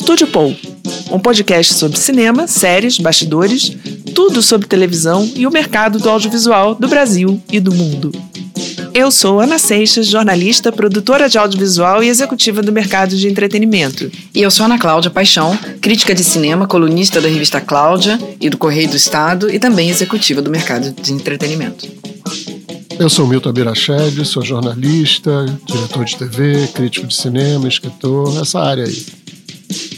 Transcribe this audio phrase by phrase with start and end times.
[0.00, 0.56] Estúdio Paul,
[1.10, 3.76] um podcast sobre cinema, séries, bastidores,
[4.14, 8.12] tudo sobre televisão e o mercado do audiovisual do Brasil e do mundo.
[8.94, 14.08] Eu sou Ana Seixas, jornalista, produtora de audiovisual e executiva do mercado de entretenimento.
[14.32, 18.56] E eu sou Ana Cláudia Paixão, crítica de cinema, colunista da revista Cláudia e do
[18.56, 21.88] Correio do Estado e também executiva do mercado de entretenimento.
[23.00, 28.84] Eu sou Milton Abirached, sou jornalista, diretor de TV, crítico de cinema, escritor, nessa área
[28.84, 29.17] aí.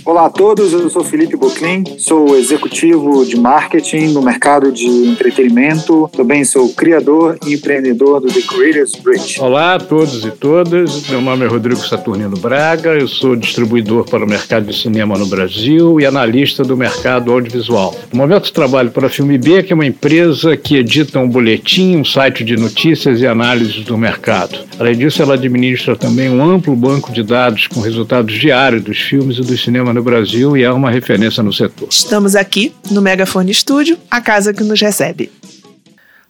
[0.04, 6.10] Olá a todos, eu sou Felipe Boclin, sou executivo de marketing no mercado de entretenimento,
[6.16, 9.40] também sou criador e empreendedor do The Creators Bridge.
[9.40, 14.24] Olá a todos e todas, meu nome é Rodrigo Saturnino Braga, eu sou distribuidor para
[14.24, 17.94] o mercado de cinema no Brasil e analista do mercado audiovisual.
[18.12, 21.96] No momento trabalho para a Filme B, que é uma empresa que edita um boletim,
[21.96, 24.58] um site de notícias e análises do mercado.
[24.78, 29.36] Além disso, ela administra também um amplo banco de dados com resultados diários dos filmes
[29.36, 31.88] e do cinema no Brasil e é uma referência no setor.
[31.90, 35.30] Estamos aqui no Megafone Studio, a casa que nos recebe.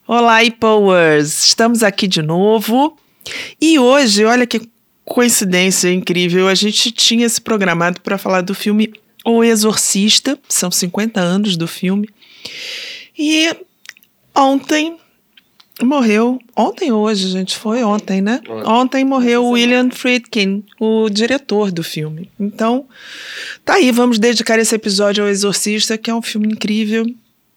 [0.07, 1.45] Olá, e-powers!
[1.45, 2.97] Estamos aqui de novo.
[3.61, 4.69] E hoje, olha que
[5.05, 8.93] coincidência incrível, a gente tinha se programado para falar do filme
[9.25, 12.09] O Exorcista, são 50 anos do filme.
[13.19, 13.53] E
[14.35, 15.00] ontem
[15.87, 18.41] morreu ontem hoje, gente, foi ontem, né?
[18.67, 22.31] Ontem morreu o William Friedkin, o diretor do filme.
[22.39, 22.87] Então,
[23.65, 27.07] tá aí, vamos dedicar esse episódio ao Exorcista, que é um filme incrível.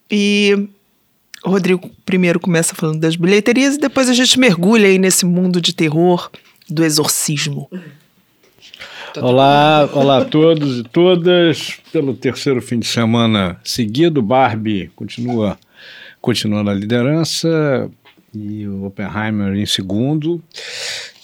[0.10, 0.68] E
[1.44, 5.60] o Rodrigo primeiro começa falando das bilheterias e depois a gente mergulha aí nesse mundo
[5.60, 6.30] de terror
[6.70, 7.70] do exorcismo.
[9.18, 11.78] Olá, olá a todos e todas.
[11.92, 15.58] Pelo terceiro fim de semana seguido, Barbie continua
[16.20, 17.92] continua na liderança,
[18.34, 20.42] e o Oppenheimer em segundo.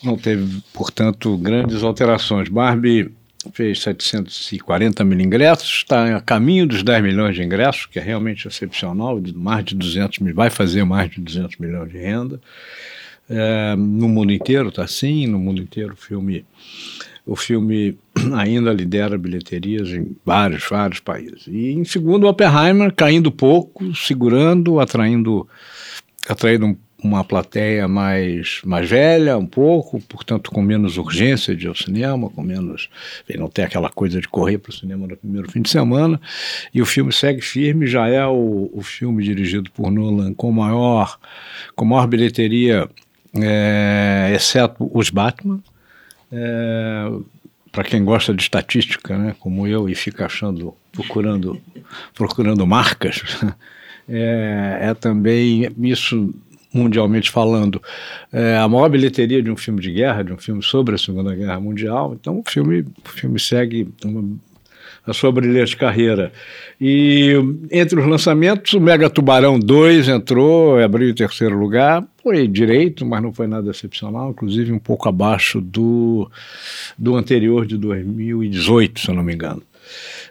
[0.03, 2.47] Não teve, portanto, grandes alterações.
[2.47, 3.11] Barbie
[3.53, 8.47] fez 740 mil ingressos, está a caminho dos 10 milhões de ingressos, que é realmente
[8.47, 12.39] excepcional, mais de 200 mil, vai fazer mais de 200 milhões de renda.
[13.29, 16.43] É, no mundo inteiro está assim, no mundo inteiro o filme,
[17.25, 17.97] o filme
[18.35, 21.45] ainda lidera bilheterias em vários, vários países.
[21.47, 25.47] E em segundo, Oppenheimer caindo pouco, segurando, atraindo,
[26.27, 31.69] atraindo um uma plateia mais, mais velha, um pouco, portanto com menos urgência de ir
[31.69, 32.89] ao cinema, com menos.
[33.37, 36.19] não tem aquela coisa de correr para o cinema no primeiro fim de semana.
[36.73, 41.17] E o filme segue firme, já é o, o filme dirigido por Nolan com maior,
[41.75, 42.89] com maior bilheteria,
[43.33, 45.61] é, exceto os Batman.
[46.31, 47.11] É,
[47.71, 51.61] para quem gosta de estatística, né, como eu, e fica achando, procurando,
[52.13, 53.21] procurando marcas,
[54.09, 56.33] é, é também isso
[56.73, 57.81] mundialmente falando,
[58.31, 61.33] é a maior bilheteria de um filme de guerra, de um filme sobre a Segunda
[61.33, 62.15] Guerra Mundial.
[62.19, 64.37] Então o filme, o filme segue uma,
[65.05, 66.31] a sua brilhante carreira.
[66.79, 67.33] E
[67.71, 73.21] entre os lançamentos, o Mega Tubarão 2 entrou, abriu em terceiro lugar, foi direito, mas
[73.21, 76.29] não foi nada excepcional, inclusive um pouco abaixo do,
[76.97, 79.63] do anterior de 2018, se eu não me engano.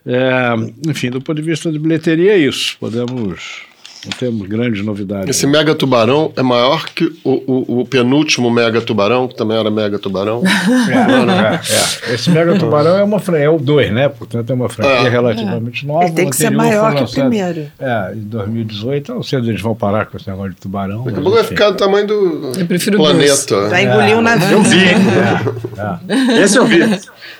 [0.07, 0.55] É,
[0.89, 2.77] enfim, do ponto de vista de bilheteria, é isso.
[2.79, 3.68] Podemos
[4.05, 5.29] não temos grandes novidades.
[5.29, 9.71] Esse Mega Tubarão é maior que o, o, o penúltimo Mega Tubarão, que também era
[9.71, 10.43] Mega Tubarão.
[10.89, 12.15] É, é, é.
[12.15, 14.09] Esse Mega Tubarão é uma é o 2, né?
[14.09, 15.09] Portanto, é uma franquia é.
[15.09, 16.05] relativamente nova.
[16.05, 17.67] Ele tem que ser maior que o primeiro.
[17.79, 21.05] É, em 2018, não sei se eles vão parar com esse negócio de tubarão.
[21.05, 23.69] Daqui a pouco vai ficar do tamanho do eu prefiro planeta.
[23.69, 24.59] Vai engolir o navio.
[24.59, 24.79] Eu vi.
[26.43, 26.79] Esse eu vi.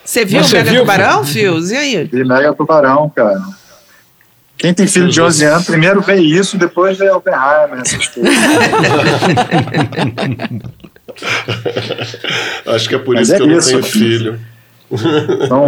[0.05, 1.71] Você viu Você o Mega viu, Tubarão, Fios?
[1.71, 2.05] E aí?
[2.05, 3.41] Vi Mega Tubarão, cara.
[4.59, 8.35] Quem tem filho de 11 anos, primeiro vê isso, depois vê Oppenheimer, essas coisas.
[12.67, 13.73] Acho que é por Mas isso é que eu isso.
[13.73, 14.41] não tenho filho.
[14.91, 15.67] Então,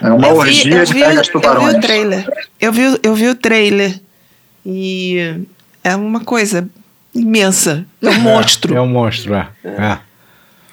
[0.00, 1.66] é uma eu orgia vi, de pegas tubarões.
[1.66, 2.32] Eu vi o trailer.
[2.60, 4.00] Eu vi, eu vi o trailer.
[4.64, 5.44] E
[5.84, 6.66] é uma coisa
[7.14, 7.84] imensa.
[8.02, 8.76] É um monstro.
[8.76, 9.48] É um monstro, é.
[9.64, 9.98] é.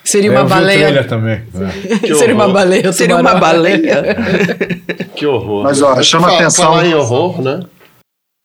[0.07, 1.03] Seria uma baleia.
[1.03, 1.41] também.
[2.01, 2.15] É.
[2.15, 2.93] Seria uma baleia.
[2.93, 4.15] Seria uma baleia.
[5.15, 5.63] que horror.
[5.63, 6.65] Mas ó, chama Fala, atenção.
[6.65, 7.59] Falar em horror, né?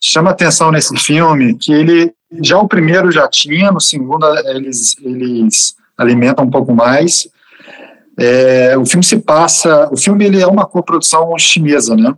[0.03, 2.13] Chama atenção nesse filme que ele
[2.43, 7.29] já o primeiro já tinha, no segundo eles eles alimentam um pouco mais.
[8.19, 12.13] É, o filme se passa, o filme ele é uma coprodução chinesa, né?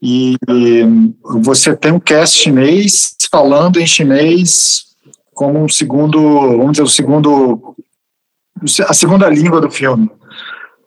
[0.00, 0.84] E, e
[1.42, 4.84] você tem um cast chinês falando em chinês
[5.32, 7.74] como um segundo, vamos dizer, o segundo
[8.88, 10.10] a segunda língua do filme.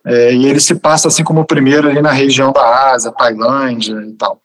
[0.06, 3.94] É, e ele se passa assim como o primeiro ali na região da Ásia, Tailândia
[4.08, 4.40] e tal.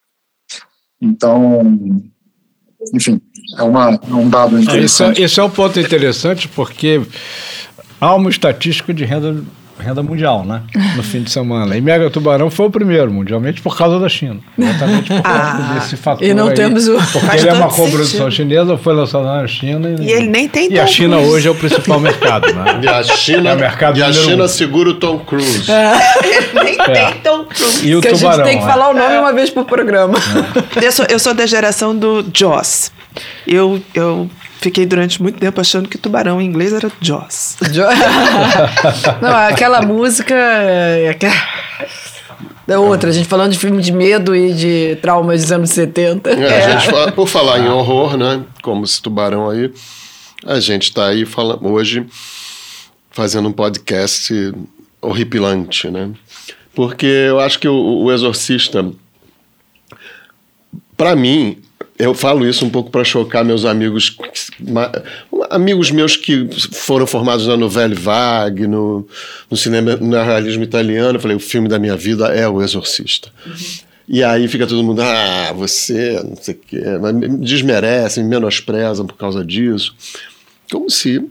[1.01, 2.01] Então,
[2.93, 3.21] enfim,
[3.57, 5.13] é, uma, é um dado interessante.
[5.13, 7.01] Esse é, esse é um ponto interessante porque
[7.99, 9.43] há uma estatística de renda
[9.79, 10.61] renda mundial, né?
[10.95, 11.75] No fim de semana.
[11.77, 14.39] E Mega Tubarão foi o primeiro, mundialmente, por causa da China.
[14.57, 15.73] Exatamente por causa Ah.
[15.79, 16.23] desse fator.
[16.25, 16.53] E não aí.
[16.53, 19.95] temos o- Porque ele é uma coprodução chinesa, foi lançado na China.
[19.99, 22.79] E ele nem tem E a China hoje é o principal mercado, né?
[22.83, 24.47] E a China, É o mercado e a China um.
[24.47, 25.65] segura o Tom Cruise.
[26.63, 27.87] Nem tem Tom Cruise.
[27.87, 28.37] E o que a tubarão.
[28.37, 28.71] gente tem que né?
[28.71, 30.17] falar o nome uma vez por programa.
[30.81, 32.91] Eu sou, eu sou da geração do Jaws.
[33.47, 34.29] Eu, eu
[34.63, 37.57] fiquei durante muito tempo achando que tubarão em inglês era Jaws.
[37.71, 37.83] Jo-
[39.21, 40.33] Não, aquela música.
[40.33, 41.35] É, aquela-
[42.67, 46.29] é outra, a gente falando de filme de medo e de traumas dos anos 70.
[46.31, 48.41] É, a gente fala- por falar em horror, né?
[48.61, 49.71] Como esse tubarão aí,
[50.45, 52.05] a gente está aí fala, hoje
[53.11, 54.53] fazendo um podcast
[55.01, 56.09] horripilante, né?
[56.73, 57.73] Porque eu acho que o,
[58.03, 58.89] o Exorcista,
[60.97, 61.57] para mim,
[61.97, 64.15] eu falo isso um pouco para chocar meus amigos,
[65.49, 69.07] amigos meus que foram formados na novela Vague, no,
[69.49, 71.17] no cinema, no realismo italiano.
[71.17, 73.29] Eu falei, o filme da minha vida é o Exorcista.
[74.07, 76.81] E aí fica todo mundo, ah, você, não sei o quê,
[77.13, 79.95] me desmerecem, me menosprezam por causa disso.
[80.71, 81.23] Como se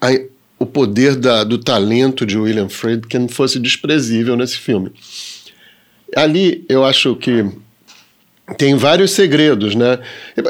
[0.00, 0.20] a-
[0.58, 4.90] o poder da- do talento de William Friedkin fosse desprezível nesse filme.
[6.14, 7.44] Ali eu acho que
[8.54, 9.98] tem vários segredos, né?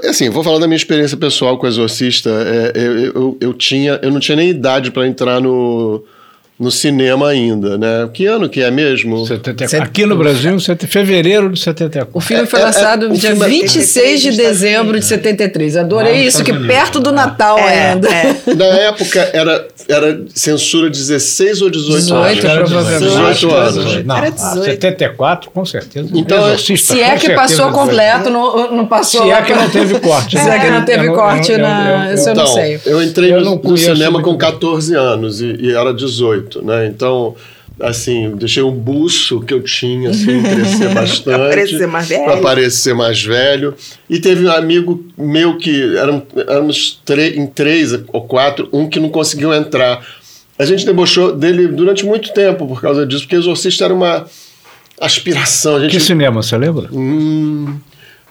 [0.05, 2.31] Assim, vou falar da minha experiência pessoal com o Exorcista.
[2.31, 6.05] É, eu, eu, eu tinha, eu não tinha nem idade para entrar no,
[6.59, 8.09] no cinema ainda, né?
[8.15, 9.27] Que ano que é mesmo?
[9.27, 9.87] 74.
[9.87, 10.57] Aqui no Brasil,
[10.89, 12.09] fevereiro de 74.
[12.15, 15.77] O filme foi É, é, lançado o dia filme é- 26 de dezembro de 73.
[15.77, 17.17] Adorei Ah, isso, que Unidos, perto do né?
[17.17, 18.09] Natal É, ainda.
[18.09, 18.37] é.
[18.57, 22.45] Na época era, era censura 16 ou 18 18, anos?
[22.45, 23.11] Era provavelmente.
[23.41, 24.05] 18 anos.
[24.07, 24.65] Não, Era ah, 18.
[24.65, 26.09] 74, com certeza.
[26.15, 29.25] Então, Exorcista, Se é que passou completo, não, não passou.
[29.25, 30.39] Se é que não teve corte.
[30.41, 32.09] Se é que não teve Eu corte eu- na.
[32.09, 32.81] eu- Isso eu não Então, sei.
[32.87, 34.39] eu entrei Eu no, não no cinema com bem.
[34.39, 36.87] 14 anos e, e era 18, né?
[36.87, 37.35] Então,
[37.81, 41.39] assim, deixei um buço que eu tinha, assim, crescer bastante.
[41.49, 42.25] parecer mais velho.
[42.25, 43.75] Pra parecer mais velho.
[44.09, 47.01] E teve um amigo meu que eram, éramos
[47.35, 50.05] em três ou quatro, um que não conseguiu entrar.
[50.59, 54.27] A gente debochou dele durante muito tempo por causa disso, porque Exorcista era uma
[54.99, 55.77] aspiração.
[55.77, 56.89] A gente Que cinema, você lembra?
[56.93, 57.77] Hum,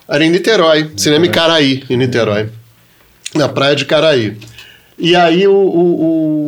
[0.09, 2.49] era em Niterói, cinema em Caraí, em Niterói.
[3.35, 4.37] Na praia de Caraí.
[4.97, 5.51] E aí o.
[5.53, 6.44] o- o-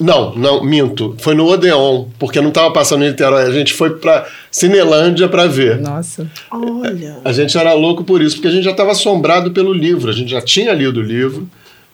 [0.00, 1.14] Não, não, minto.
[1.18, 3.42] Foi no Odeon, porque não estava passando em Niterói.
[3.42, 5.78] A gente foi para Cinelândia para ver.
[5.78, 6.26] Nossa.
[6.50, 7.18] Olha.
[7.22, 10.14] A gente era louco por isso, porque a gente já estava assombrado pelo livro, a
[10.14, 11.46] gente já tinha lido o livro.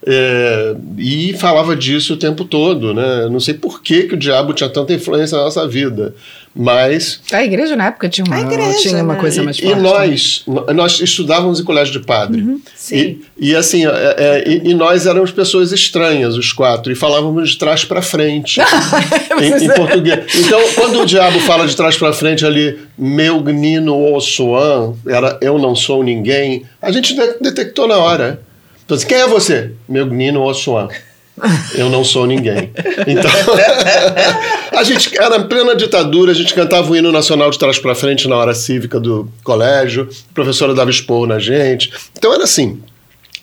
[0.09, 3.25] É, e falava disso o tempo todo, né?
[3.25, 6.15] Eu Não sei por que, que o diabo tinha tanta influência na nossa vida,
[6.55, 9.21] mas A igreja na época tinha uma, igreja, tinha uma né?
[9.21, 9.79] coisa mais e, forte.
[9.79, 10.45] e nós,
[10.75, 12.41] nós estudávamos em colégio de padre.
[12.41, 12.61] Uhum.
[12.75, 13.19] sim.
[13.37, 17.51] E, e assim, é, é, e, e nós éramos pessoas estranhas, os quatro, e falávamos
[17.51, 18.61] de trás para frente,
[19.43, 20.25] em, em português.
[20.37, 25.59] Então, quando o diabo fala de trás para frente ali, meu gnino ossuan, era eu
[25.59, 28.41] não sou ninguém, a gente de- detectou na hora.
[28.87, 29.73] Então, assim, quem é você?
[29.89, 30.89] Meu gnino ossuan.
[31.75, 32.71] Eu não sou ninguém.
[33.07, 33.31] Então,
[34.73, 37.95] a gente era em plena ditadura, a gente cantava o hino nacional de trás para
[37.95, 41.93] frente na hora cívica do colégio, a professora dava expor na gente.
[42.17, 42.81] Então era assim: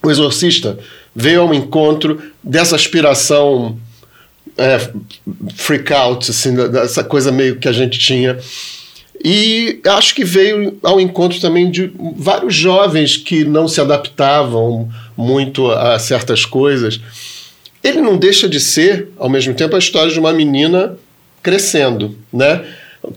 [0.02, 0.80] o exorcista
[1.16, 3.78] veio ao encontro dessa aspiração
[4.58, 4.90] é,
[5.56, 8.40] freak out, assim, dessa coisa meio que a gente tinha.
[9.24, 15.72] E acho que veio ao encontro também de vários jovens que não se adaptavam muito
[15.72, 17.00] a certas coisas.
[17.82, 20.98] Ele não deixa de ser, ao mesmo tempo, a história de uma menina
[21.42, 22.66] crescendo, né?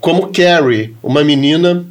[0.00, 1.84] Como Carrie, uma menina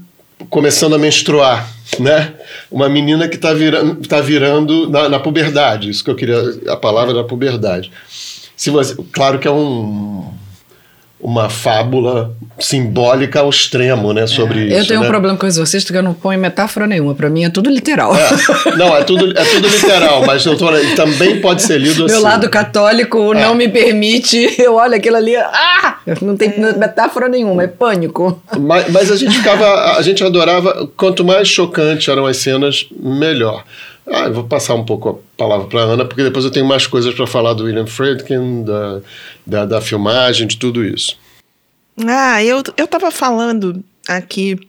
[0.50, 1.70] começando a menstruar,
[2.00, 2.34] né?
[2.72, 5.90] Uma menina que está virando, tá virando na, na puberdade.
[5.90, 7.92] Isso que eu queria, a palavra da puberdade.
[8.56, 10.32] Se você, claro que é um
[11.26, 14.78] uma fábula simbólica ao extremo, né, sobre isso.
[14.78, 15.08] Eu tenho né?
[15.08, 17.16] um problema com o exorcista que eu não ponho metáfora nenhuma.
[17.16, 18.16] Pra mim é tudo literal.
[18.16, 18.30] É,
[18.78, 22.14] não, é tudo, é tudo literal, mas doutora, também pode ser lido assim.
[22.14, 23.42] Meu lado católico É.
[23.42, 24.56] não me permite.
[24.62, 25.36] Eu olho aquilo ali.
[25.36, 25.98] Ah!
[26.22, 28.40] Não tem metáfora nenhuma, é pânico.
[28.60, 33.64] Mas, mas a gente ficava, a gente adorava, quanto mais chocante eram as cenas, melhor.
[34.08, 36.86] Ah, eu vou passar um pouco a palavra para Ana, porque depois eu tenho mais
[36.86, 39.02] coisas para falar do William Friedkin, da,
[39.46, 41.18] da, da filmagem, de tudo isso.
[42.06, 44.60] Ah, eu, eu tava falando aqui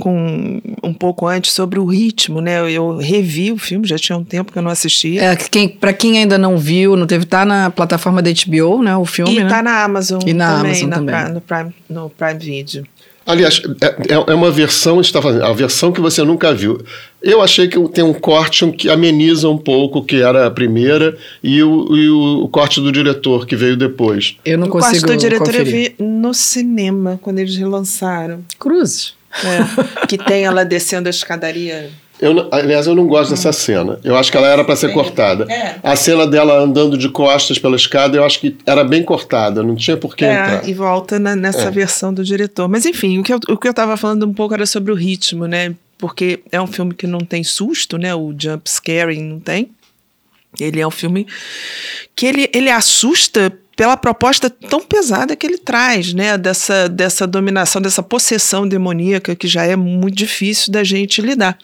[0.00, 2.60] com um pouco antes sobre o ritmo, né?
[2.60, 5.22] Eu, eu revi o filme, já tinha um tempo que eu não assistia.
[5.22, 8.96] É, quem, pra quem ainda não viu, não teve, tá na plataforma da HBO, né?
[8.96, 9.48] O filme, e né?
[9.48, 11.34] tá na Amazon E na também, Amazon na também.
[11.34, 12.86] No, Prime, no Prime Video.
[13.26, 16.80] Aliás, é, é uma versão, está fazendo, a versão que você nunca viu.
[17.20, 21.18] Eu achei que tem um corte que ameniza um pouco o que era a primeira
[21.42, 24.36] e o, e o corte do diretor que veio depois.
[24.44, 25.66] Eu não o consigo quarto do diretor conferir.
[25.66, 28.44] eu vi no cinema, quando eles relançaram.
[28.58, 29.14] Cruzes.
[29.44, 31.90] É, que tem ela descendo a escadaria.
[32.20, 34.00] Eu, aliás, eu não gosto dessa cena.
[34.02, 35.44] Eu acho que ela era para ser cortada.
[35.52, 35.76] É.
[35.82, 39.62] A cena dela andando de costas pela escada, eu acho que era bem cortada.
[39.62, 40.64] Não tinha por que entrar.
[40.64, 41.70] É, e volta na- nessa É.
[41.70, 42.68] versão do diretor.
[42.68, 44.94] Mas enfim, o que, eu, o que eu tava falando um pouco era sobre o
[44.94, 45.74] ritmo, né?
[45.98, 48.14] Porque é um filme que não tem susto, né?
[48.14, 49.68] O jump scaring não tem.
[50.58, 51.26] Ele é um filme
[52.14, 56.38] que ele, ele assusta pela proposta tão pesada que ele traz, né?
[56.38, 61.58] Dessa, dessa dominação, dessa possessão demoníaca que já é muito difícil da gente lidar.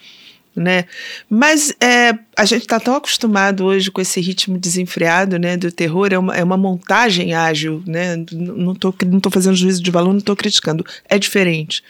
[0.55, 0.85] Né?
[1.31, 6.09] Mas é, a gente está tão acostumado hoje com esse ritmo desenfreado né, do terror,
[6.13, 8.23] é uma, é uma montagem ágil, né?
[8.31, 10.85] Não estou não tô fazendo juízo de valor, não estou criticando.
[11.09, 11.83] É diferente.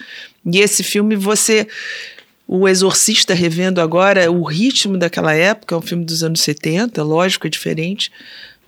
[0.47, 1.67] E esse filme, você.
[2.47, 7.47] O Exorcista revendo agora, o ritmo daquela época, é um filme dos anos 70, lógico,
[7.47, 8.13] é diferente,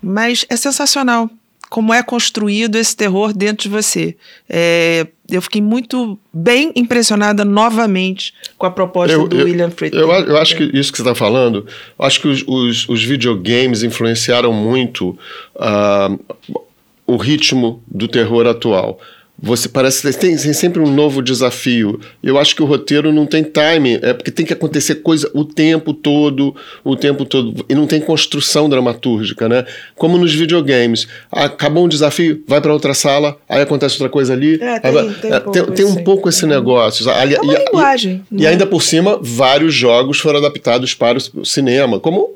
[0.00, 1.28] mas é sensacional
[1.74, 4.16] como é construído esse terror dentro de você.
[4.48, 9.99] É, eu fiquei muito bem impressionada novamente com a proposta do William Friedkin.
[9.99, 11.66] Eu, eu acho que isso que você está falando,
[11.99, 15.19] eu acho que os, os, os videogames influenciaram muito
[15.59, 16.14] ah,
[17.07, 19.00] o ritmo do terror atual.
[19.46, 22.00] Você parece que tem, tem sempre um novo desafio.
[22.22, 25.44] Eu acho que o roteiro não tem timing, é porque tem que acontecer coisa o
[25.44, 29.66] tempo todo, o tempo todo, e não tem construção dramatúrgica, né?
[29.96, 31.06] Como nos videogames.
[31.30, 34.54] Acabou um desafio, vai para outra sala, aí acontece outra coisa ali.
[34.62, 37.10] É, tem- vai- tem um é, pouco tem, tem um pouco esse negócio.
[37.10, 38.48] Ali- É uma e- e- linguagem, E, né?
[38.48, 42.30] ainda por cima, vários jogos foram adaptados para o cinema, como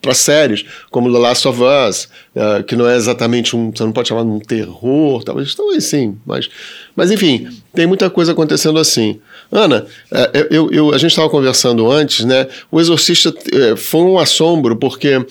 [0.00, 3.90] para séries, como The Last of Us, eh, que não é exatamente um, você não
[3.92, 6.48] pode chamar de um terror, talvez, talvez sim, mas,
[6.94, 9.20] mas enfim, tem muita coisa acontecendo assim.
[9.50, 12.46] Ana, eh, eu, eu- a gente estava conversando antes, né?
[12.70, 15.24] O Exorcista eh, foi um assombro porque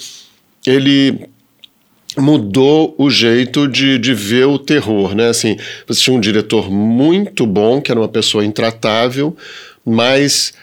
[0.68, 1.28] ele
[2.18, 5.30] mudou o jeito de, de ver o terror, né?
[5.30, 5.56] Assim,
[5.88, 9.36] você tinha um diretor muito bom, que era uma pessoa intratável,
[9.86, 10.54] mas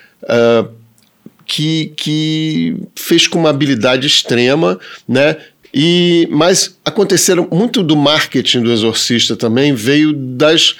[1.47, 5.37] que, que fez com uma habilidade extrema, né?
[5.73, 10.77] E, mas aconteceram muito do marketing do Exorcista também veio das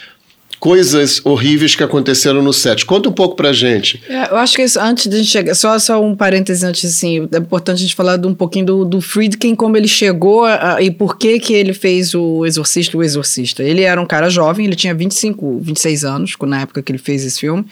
[0.59, 2.85] coisas horríveis que aconteceram no set.
[2.87, 4.03] Conta um pouco pra gente.
[4.09, 6.85] É, eu acho que isso, antes de a gente chegar, só, só um parêntese antes,
[6.85, 10.45] assim, é importante a gente falar de um pouquinho do, do Friedkin, como ele chegou
[10.45, 13.63] a- e por que que ele fez o Exorcista o Exorcista.
[13.63, 17.25] Ele era um cara jovem, ele tinha 25, 26 anos, na época que ele fez
[17.25, 17.65] esse filme.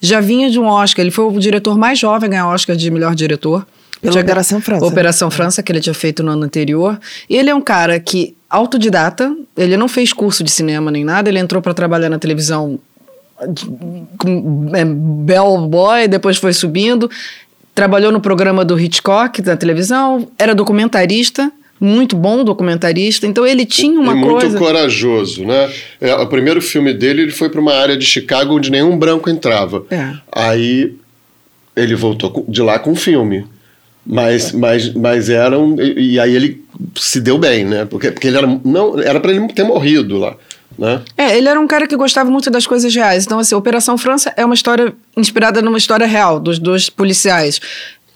[0.00, 2.90] Já vinha de um Oscar, ele foi o diretor mais jovem a ganhar Oscar de
[2.90, 3.66] melhor diretor.
[4.00, 4.86] Pela Operação França.
[4.86, 7.00] Operação França, que ele tinha feito no ano anterior.
[7.28, 11.28] E ele é um cara que, autodidata, ele não fez curso de cinema nem nada,
[11.28, 12.78] ele entrou para trabalhar na televisão
[14.18, 17.10] com é, bellboy, depois foi subindo,
[17.74, 24.00] trabalhou no programa do Hitchcock da televisão, era documentarista, muito bom documentarista, então ele tinha
[24.00, 24.58] uma e muito coisa...
[24.58, 25.70] corajoso, né?
[26.00, 29.30] É, o primeiro filme dele, ele foi para uma área de Chicago onde nenhum branco
[29.30, 29.84] entrava.
[29.90, 30.14] É.
[30.32, 30.96] Aí
[31.76, 33.46] ele voltou de lá com um filme.
[34.08, 36.64] Mas, mas, mas era um, e, e aí ele
[36.96, 37.84] se deu bem, né?
[37.84, 40.34] Porque, porque ele era não era para ele ter morrido lá,
[40.78, 41.02] né?
[41.14, 43.26] É, ele era um cara que gostava muito das coisas reais.
[43.26, 47.60] Então, assim, Operação França é uma história inspirada numa história real, dos dois policiais.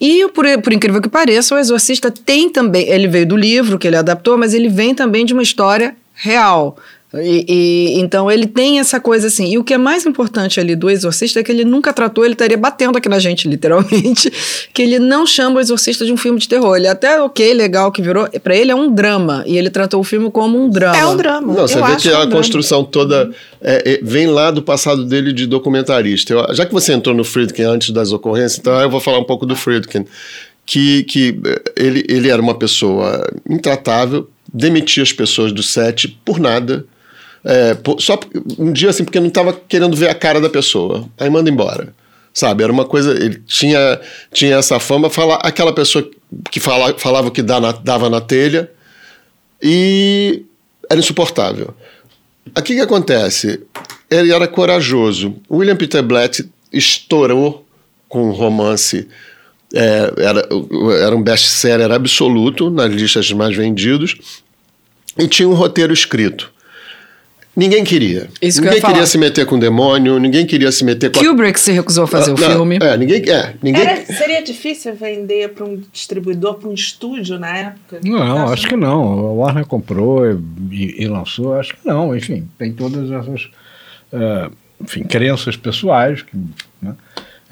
[0.01, 2.89] E, por, por incrível que pareça, o Exorcista tem também.
[2.89, 6.77] Ele veio do livro que ele adaptou, mas ele vem também de uma história real.
[7.15, 9.53] E, e- então ele tem essa coisa assim.
[9.53, 12.33] E o que é mais importante ali do Exorcista é que ele nunca tratou, ele
[12.33, 14.33] estaria batendo aqui na gente, literalmente,
[14.73, 16.77] que ele não chama o Exorcista de um filme de terror.
[16.77, 18.27] Ele é até ok, legal que virou.
[18.43, 19.45] Pra ele é um drama.
[19.47, 20.97] E ele tratou o filme como um drama.
[20.97, 21.53] É um drama.
[21.55, 22.33] Não, você Eu vê que um a drama.
[22.37, 26.33] construção toda é, é, vem lá do passado dele de documentarista.
[26.33, 29.25] Eu- já que você entrou no Friedkin antes das ocorrências, então eu vou falar um
[29.25, 30.05] pouco do Friedkin.
[30.65, 36.39] Que, que eh, ele, ele era uma pessoa intratável, demitia as pessoas do set por
[36.39, 36.87] nada.
[37.45, 38.19] É, só
[38.59, 41.09] um dia assim, porque não estava querendo ver a cara da pessoa.
[41.19, 41.93] Aí manda embora.
[42.33, 42.63] Sabe?
[42.63, 43.13] Era uma coisa.
[43.13, 44.01] Ele tinha,
[44.33, 46.09] tinha essa fama, falar aquela pessoa
[46.51, 48.71] que fala, falava o que dá na- dava na telha
[49.63, 50.43] e
[50.91, 51.75] era insuportável.
[52.55, 53.61] Aqui que acontece?
[54.11, 55.35] Ele era corajoso.
[55.51, 57.67] William Peter Blatt estourou
[58.09, 59.09] com um romance.
[59.75, 60.49] é, era,
[61.01, 64.43] era um best-seller absoluto nas listas mais vendidos
[65.19, 66.53] e tinha um roteiro escrito.
[67.55, 68.29] Ninguém queria.
[68.41, 68.95] Isso que eu ninguém falar.
[68.95, 72.05] queria se meter com o demônio, ninguém queria se meter com a- Kubrick se recusou
[72.05, 72.79] a fazer o Não, filme.
[72.81, 73.23] É, ninguém.
[73.29, 78.01] É, ninguém Era- seria difícil vender para um distribuidor, para um estúdio na época?
[78.03, 79.03] Não, acho que não.
[79.03, 80.39] A Warner comprou e,
[80.71, 82.17] e- e lançou, acho que não.
[82.17, 83.51] Enfim, tem todas essas.
[84.15, 86.23] eh, enfim, crenças pessoais.
[86.23, 86.35] Que,
[86.81, 86.95] né?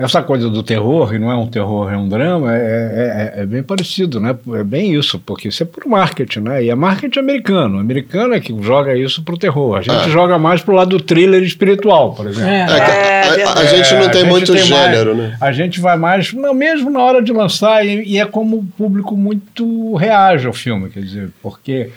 [0.04, 3.46] Essa coisa do terror, e não é um terror, é um drama, é, é, é,
[3.46, 4.34] bem parecido, né?
[4.54, 6.64] É bem isso, porque isso é por marketing, né?
[6.64, 7.76] E é marketing americano.
[7.76, 9.76] O americano é que joga isso pro terror.
[9.76, 10.08] A gente É.
[10.10, 12.48] joga mais pro lado do thriller espiritual, por exemplo.
[12.50, 12.62] É.
[12.62, 15.36] É, que a- a, a gente não É, tem gente muito tem gênero, mais- né?
[15.40, 18.64] A gente vai mais, não, mesmo na hora de lançar, e, e é como o
[18.78, 21.90] público muito reage ao filme, quer dizer, porque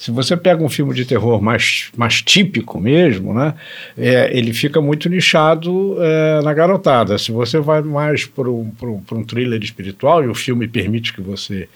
[0.00, 3.52] se você pega um filme de terror mais, mais típico mesmo, né,
[3.98, 7.18] é, ele fica muito nichado é, na garotada.
[7.18, 11.20] Se você vai mais para um, um, um thriller espiritual, e o filme permite que
[11.20, 11.68] você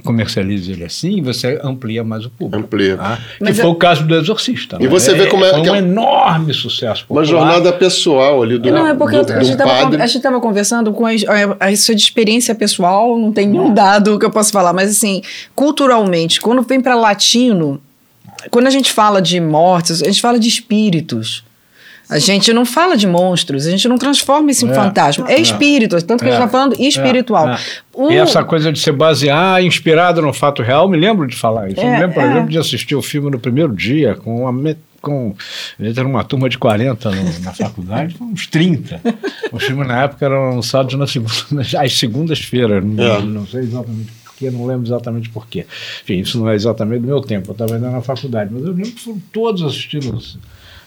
[0.00, 2.64] comercialize ele assim, você amplia mais o público.
[2.64, 2.96] Amplia.
[2.96, 3.16] tá?
[3.38, 4.76] Que Mas foi é- o caso do Exorcista.
[4.80, 4.88] E né?
[4.88, 7.24] você vê como é Foi que é um enorme sucesso Uma popular.
[7.24, 10.02] jornada pessoal ali do, Não, é porque do, a gente padre.
[10.04, 14.18] estava conversando com a, a, a isso é de experiência pessoal, não tem nenhum dado
[14.18, 15.22] que eu possa falar, mas assim,
[15.54, 17.80] culturalmente, quando vem para latino,
[18.50, 21.44] quando a gente fala de mortes, a gente fala de espíritos.
[22.12, 24.74] A gente não fala de monstros, a gente não transforma isso em É.
[24.74, 25.30] fantasma.
[25.30, 27.48] É espírito, tanto que a gente está falando espiritual.
[27.48, 27.58] É, é.
[27.94, 31.70] O- E essa coisa de se basear inspirado no fato real, me lembro de falar
[31.70, 31.80] isso.
[31.80, 32.30] eu me É, lembro, por é.
[32.30, 34.76] exemplo, de assistir o filme no primeiro dia com uma.
[35.00, 35.34] Com,
[35.80, 39.00] a gente era uma turma de 40 no- na faculdade, uns 30.
[39.50, 41.32] Os filmes na época eram lançados na segunda,
[41.82, 42.84] às segundas-feiras.
[42.84, 43.20] Não, É.
[43.20, 45.66] não sei exatamente porquê, não lembro exatamente porquê.
[46.04, 48.50] Enfim, isso não é exatamente do meu tempo, eu estava ainda na faculdade.
[48.52, 50.16] Mas eu lembro que foram todos assistindo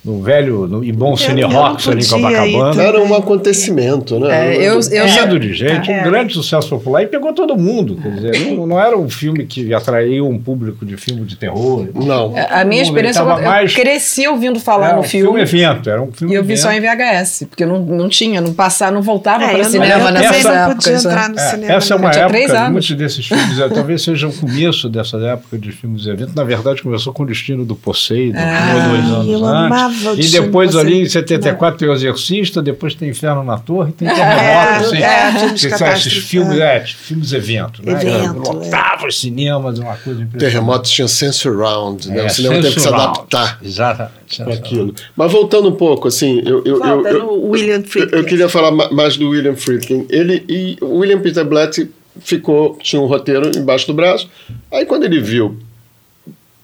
[0.06, 2.84] no velho no, e bom Cine eu Rocks ali em Copacabana.
[2.84, 4.56] Era um acontecimento, né?
[4.56, 6.02] É, eu- eu Enchido de gente, É.
[6.02, 7.98] um grande sucesso popular e pegou todo mundo.
[8.02, 11.88] Quer dizer, não, não era um filme que atraiu um público de filme de terror.
[11.94, 12.34] Não.
[12.50, 15.42] A minha mundo, experiência, eu, mais- cresci ouvindo falar era no um filme.
[15.42, 16.80] evento, era um filme E eu vi só em.
[16.80, 20.44] VHS, porque não, não tinha, não passava, não voltava É, para eu cinema eu também
[20.44, 20.76] não épocas.
[20.76, 21.00] podia né?
[21.00, 21.74] entrar no É, cinema.
[21.74, 22.72] essa é uma Eu época, anos.
[22.72, 26.34] muitos desses filmes, é, talvez seja o começo dessa época de filmes de evento.
[26.36, 28.44] Na verdade, começou com o Destino do Poseidon, um
[28.84, 29.70] ou dois anos eu antes.
[30.18, 31.10] E depois, ali em Poseidon.
[31.28, 34.86] 74, tem o Exorcista, depois tem Inferno na Torre, tem É, Terremoto.
[34.86, 36.78] assim, é, filmes que são esses filmes, é.
[36.78, 37.82] é, filmes evento.
[37.86, 37.92] Né?
[37.94, 40.40] Evento, Lotava os cinemas, uma coisa impressionante.
[40.40, 42.24] Terremotos tinha sense round, né?
[42.24, 44.44] É, o cinema teve que se adaptar Exatamente.
[44.44, 44.94] para aquilo.
[45.16, 48.16] Mas voltando um pouco, assim, eu, eu, eu, eu, William eu, Friedkin.
[48.16, 50.06] eu queria falar ma- mais do William Friedkin.
[50.10, 54.30] Ele e o William Peter Blatty ficou, tinha um roteiro embaixo do braço.
[54.72, 55.58] Aí quando ele viu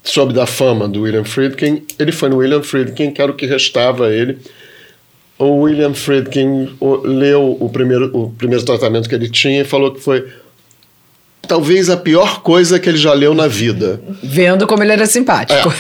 [0.03, 3.45] soube da fama do William Friedkin, ele foi no William Friedkin, que era o que
[3.45, 4.37] restava a ele.
[5.37, 9.99] O William Friedkin leu o primeiro, o primeiro tratamento que ele tinha e falou que
[9.99, 10.27] foi
[11.47, 14.01] talvez a pior coisa que ele já leu na vida.
[14.21, 15.73] Vendo como ele era simpático.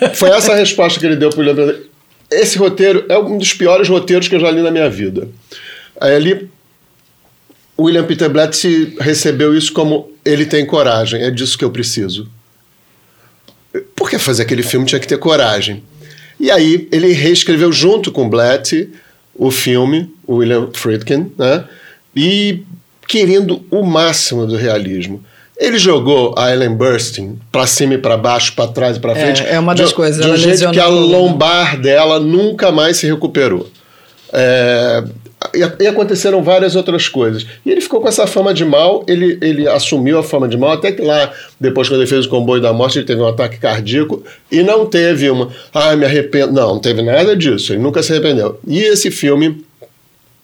[0.00, 0.14] É.
[0.14, 1.82] Foi essa a resposta que ele deu para o William Peter.
[2.30, 5.28] Esse roteiro é um dos piores roteiros que eu já li na minha vida.
[6.00, 6.48] Aí ali,
[7.78, 12.28] William Peter Blatty recebeu isso como ele tem coragem, é disso que eu preciso.
[13.96, 15.82] Porque fazer aquele filme tinha que ter coragem.
[16.40, 18.88] E aí ele reescreveu junto com Blatty
[19.34, 21.64] o filme, o William Friedkin, né?
[22.14, 22.62] E
[23.06, 25.22] querendo o máximo do realismo.
[25.56, 29.14] Ele jogou a Ellen Burstyn para cima e para baixo, para trás e para É,
[29.16, 29.42] frente.
[29.44, 33.06] é uma das de, coisas, De um jeito que a lombar dela nunca mais se
[33.06, 33.68] recuperou.
[34.32, 35.02] É,
[35.54, 37.46] e, e aconteceram várias outras coisas.
[37.64, 40.72] E ele ficou com essa fama de mal, ele, ele assumiu a fama de mal,
[40.72, 43.58] até que lá, depois, quando ele fez o comboio da morte, ele teve um ataque
[43.58, 45.48] cardíaco e não teve uma.
[45.72, 46.52] Ah, me arrependo.
[46.52, 48.58] Não, não teve nada disso, ele nunca se arrependeu.
[48.66, 49.64] E esse filme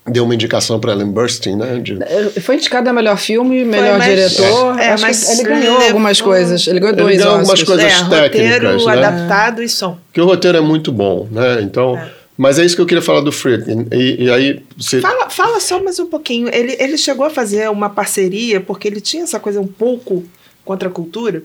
[0.06, 1.80] deu uma indicação para Ellen Burstyn, né?
[1.82, 1.98] de-
[2.42, 4.78] Foi indicado a melhor filme, melhor mas- diretor.
[4.78, 6.66] é, Acho que mas ele ganhou levou- algumas coisas.
[6.66, 7.68] Ele ganhou Ele dois ganhou algumas Oscars.
[7.80, 8.92] coisas é, roteiro técnicas, né?
[8.92, 9.96] adaptado e som.
[10.12, 11.60] que o roteiro é muito bom, né?
[11.62, 11.98] Então.
[12.36, 13.86] Mas é isso que eu queria falar do Friedkin.
[13.92, 15.00] E, e aí você.
[15.00, 16.48] Fala, fala só mais um pouquinho.
[16.52, 20.24] Ele, ele chegou a fazer uma parceria, porque ele tinha essa coisa um pouco
[20.64, 21.42] contra a cultura,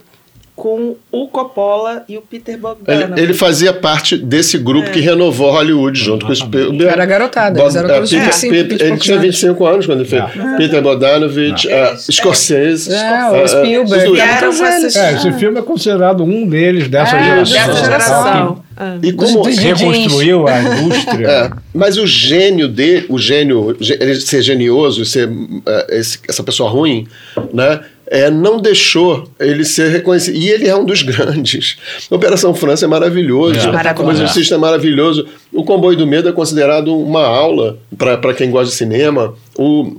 [0.55, 3.13] com o Coppola e o Peter Bogdanovich.
[3.13, 6.85] Ele, ele fazia parte desse grupo que renovou Hollywood junto com o Spielberg.
[6.85, 9.25] Era garotada, eles eram É, todos Peter- 25, Peter- 20 e Ele tinha anos.
[9.27, 10.23] 25 anos quando ele fez.
[10.57, 11.93] Peter Bogdanovich, É.
[11.93, 12.91] uh, Scorsese.
[12.91, 14.19] É, o uh, uh, Spielberg.
[14.19, 14.95] eles.
[14.95, 17.67] É, esse filme é considerado um deles dessa É, geração.
[17.67, 18.63] dessa geração.
[19.01, 19.43] E como.
[19.43, 21.27] Reconstruiu a indústria.
[21.29, 25.29] É, mas o gênio dele, o gênio, ele ser genioso, ser
[25.65, 27.07] é, esse- essa pessoa ruim,
[27.53, 27.81] né?
[28.11, 30.35] É, não deixou ele ser reconhecido.
[30.35, 31.77] E ele é um dos grandes.
[32.09, 33.59] Operação França é maravilhoso.
[33.59, 34.01] É.
[34.01, 35.27] O Exorcista é maravilhoso.
[35.53, 39.35] O Comboio do Medo é considerado uma aula para quem gosta de cinema.
[39.57, 39.97] O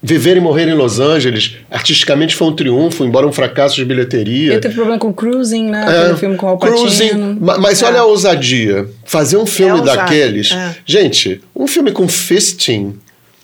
[0.00, 4.52] Viver e Morrer em Los Angeles, artisticamente foi um triunfo, embora um fracasso de bilheteria.
[4.52, 5.84] Ele teve problema com Cruising, né?
[5.88, 6.78] É, Aquele filme com Al Pacino.
[6.78, 8.86] Cruising, ma- mas olha a ousadia.
[9.04, 10.52] Fazer um filme É daqueles.
[10.52, 10.76] é.
[10.86, 12.94] Gente, um filme com fisting,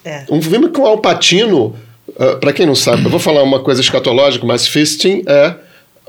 [0.04, 0.24] É.
[0.30, 1.74] um filme com Alpatino,
[2.10, 5.54] uh, para quem não sabe, eu vou falar uma coisa escatológica, mas fisting é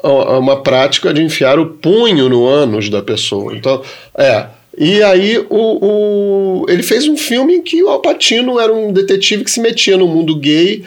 [0.04, 3.56] uh, uma prática de enfiar o punho no ânus da pessoa.
[3.56, 3.82] Então,
[4.16, 4.46] é.
[4.78, 9.44] E aí o, o, ele fez um filme em que o Alpatino era um detetive
[9.44, 10.84] que se metia no mundo gay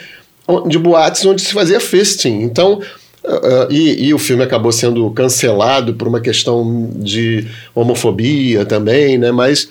[0.67, 2.41] de boates onde se fazia fisting.
[2.41, 2.81] Então,
[3.21, 9.29] Uh, e, e, o filme acabou sendo cancelado por uma questão de homofobia também, né?
[9.29, 9.69] Mas,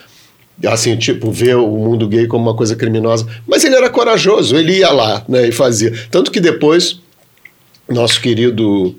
[0.67, 3.27] assim, tipo, ver o mundo gay como uma coisa criminosa.
[3.47, 5.49] Mas ele era corajoso, ele ia lá, né?
[5.49, 5.93] E fazia.
[6.11, 7.01] Tanto que depois,
[7.89, 8.95] nosso querido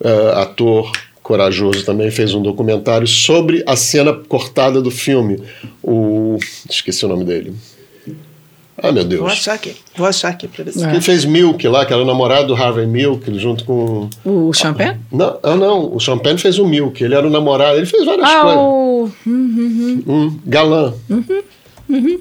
[0.00, 0.90] uh, ator
[1.24, 5.42] corajoso também fez um documentário sobre a cena cortada do filme.
[5.82, 6.38] O.
[6.68, 7.54] Esqueci o nome dele.
[8.76, 9.20] Ah, meu Deus.
[9.20, 9.74] Vou achar aqui.
[9.96, 10.84] Vou achar aqui pra você.
[10.84, 10.90] É.
[10.90, 14.10] Quem fez Milk lá, que era o namorado do Harvey Milk, junto com.
[14.24, 15.00] O Champagne?
[15.10, 15.94] Não, ah, não.
[15.94, 17.02] O Champagne fez o Milk.
[17.02, 17.78] Ele era o namorado.
[17.78, 18.60] Ele fez várias ah, coisas.
[18.60, 19.10] O...
[19.26, 20.92] Uhum, um galã.
[21.08, 21.42] Uhum,
[21.88, 22.20] uhum.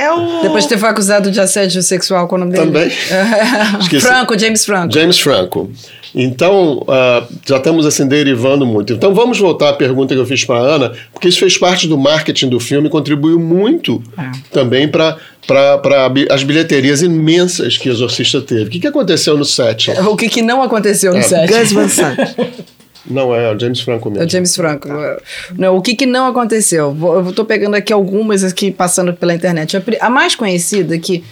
[0.00, 0.40] É o...
[0.40, 2.66] Depois de ter foi acusado de assédio sexual, qual o nome dele?
[2.66, 2.90] Também.
[4.00, 4.94] Franco, James Franco.
[4.94, 5.70] James Franco.
[6.14, 8.92] Então, uh, já estamos assim derivando muito.
[8.92, 11.86] Então, vamos voltar à pergunta que eu fiz para a Ana, porque isso fez parte
[11.86, 14.30] do marketing do filme e contribuiu muito é.
[14.50, 15.18] também para
[16.30, 18.64] as bilheterias imensas que o Exorcista teve.
[18.64, 19.90] O que, que aconteceu no set?
[19.90, 21.22] O que, que não aconteceu no É.
[21.22, 21.52] set?
[21.52, 22.18] Gus Van Sant.
[23.10, 24.22] Não, é o James Franco mesmo.
[24.22, 24.88] É o James Franco.
[25.58, 26.96] Não, o que, que não aconteceu?
[27.00, 29.76] Eu estou pegando aqui algumas aqui passando pela internet.
[30.00, 31.24] A mais conhecida é que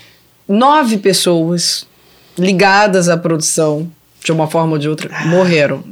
[0.48, 1.86] nove pessoas
[2.38, 3.90] ligadas à produção,
[4.24, 5.82] de uma forma ou de outra, morreram.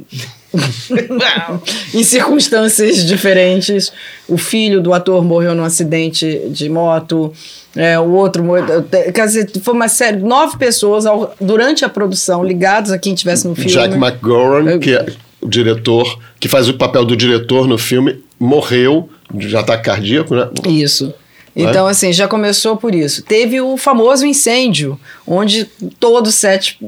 [1.93, 3.91] em circunstâncias diferentes.
[4.27, 7.33] O filho do ator morreu num acidente de moto.
[7.75, 8.83] é, o outro morreu.
[9.13, 10.17] Quer dizer, foi uma série.
[10.17, 13.71] Nove pessoas ao- durante a produção ligadas a quem estivesse no filme.
[13.71, 15.05] Jack McGowan, que é
[15.41, 20.49] o diretor, que faz o papel do diretor no filme, morreu de ataque cardíaco, né?
[20.67, 21.13] Isso.
[21.55, 23.23] Então, assim, já começou por isso.
[23.23, 25.65] Teve o famoso incêndio, onde
[25.99, 26.79] todo o set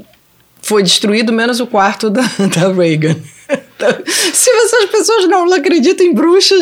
[0.61, 2.21] foi destruído, menos o quarto da,
[2.55, 3.15] da Reagan.
[4.33, 6.59] Se essas pessoas não acreditam em bruxas,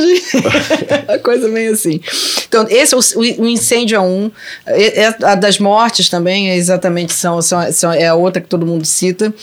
[1.10, 2.00] a coisa meio assim.
[2.48, 3.02] Então, esse é o,
[3.42, 4.32] o- incêndio é um.
[4.66, 8.48] É- é a das mortes também, é exatamente, são, são, são- é a outra que
[8.48, 9.34] todo mundo cita.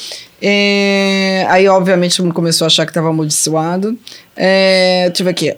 [0.40, 3.98] É, aí, obviamente, todo mundo começou a achar que estava amaldiçoado.
[4.36, 5.50] É, ver aqui.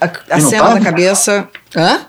[0.00, 1.48] A, a cena da cabeça.
[1.74, 2.00] Hã?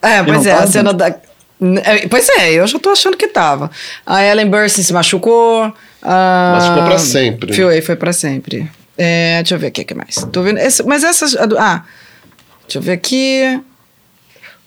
[0.00, 0.66] É, pois é, a tava?
[0.70, 1.08] cena da.
[1.08, 3.70] É, Pois é, eu já tô achando que tava.
[4.06, 5.72] A Ellen Burstyn se machucou.
[6.02, 7.56] A- Mas ficou pra sempre, né?
[7.56, 8.70] Foi, foi pra sempre.
[8.96, 10.16] É, deixa eu ver aqui o que mais.
[10.32, 10.58] Tô vendo.
[10.58, 11.36] esse- mas essas.
[11.36, 11.84] a Ah,
[12.66, 13.60] deixa eu ver aqui.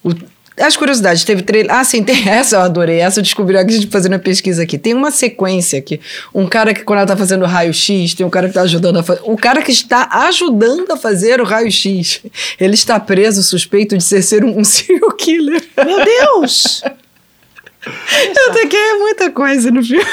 [0.03, 0.13] O-
[0.59, 1.73] as curiosidades, teve trailer.
[1.73, 2.99] Ah, sim, tem essa, eu adorei.
[2.99, 4.77] Essa eu descobri aqui de fazendo a pesquisa aqui.
[4.77, 5.99] Tem uma sequência aqui.
[6.33, 9.03] Um cara que, quando ela tá fazendo raio-x, tem um cara que tá ajudando a
[9.03, 9.21] fazer.
[9.23, 12.21] O cara que está ajudando a fazer o raio-x.
[12.59, 15.63] Ele está preso, suspeito de ser, ser um, um serial killer.
[15.83, 16.83] Meu Deus!
[18.49, 20.05] Até que é muita coisa no filme.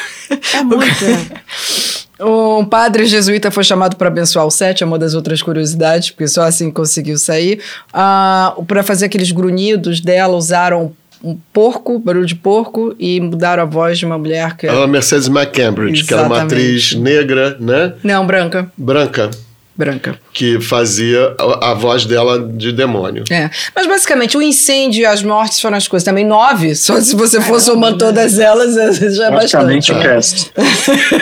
[0.54, 0.88] É muito.
[2.20, 6.26] Um padre jesuíta foi chamado para abençoar o set, é uma das outras curiosidades, porque
[6.26, 7.60] só assim conseguiu sair.
[7.92, 13.66] Ah, para fazer aqueles grunhidos dela, usaram um porco, barulho de porco, e mudaram a
[13.66, 16.54] voz de uma mulher que Ela é Mercedes McCambridge, que era uma Exatamente.
[16.54, 17.94] atriz negra, né?
[18.02, 18.70] Não, branca.
[18.76, 19.30] Branca,
[19.78, 20.18] Branca.
[20.32, 23.22] que fazia a, a voz dela de demônio.
[23.30, 23.48] É.
[23.76, 26.04] Mas basicamente o incêndio e as mortes foram as coisas.
[26.04, 26.74] Também nove.
[26.74, 29.92] Só se você for somando todas elas, é- já é bastante.
[29.92, 30.02] o né?
[30.02, 30.50] cast.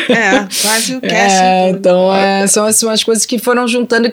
[0.09, 1.43] É, quase o cast.
[1.43, 4.09] É, então é, são, são as coisas que foram juntando,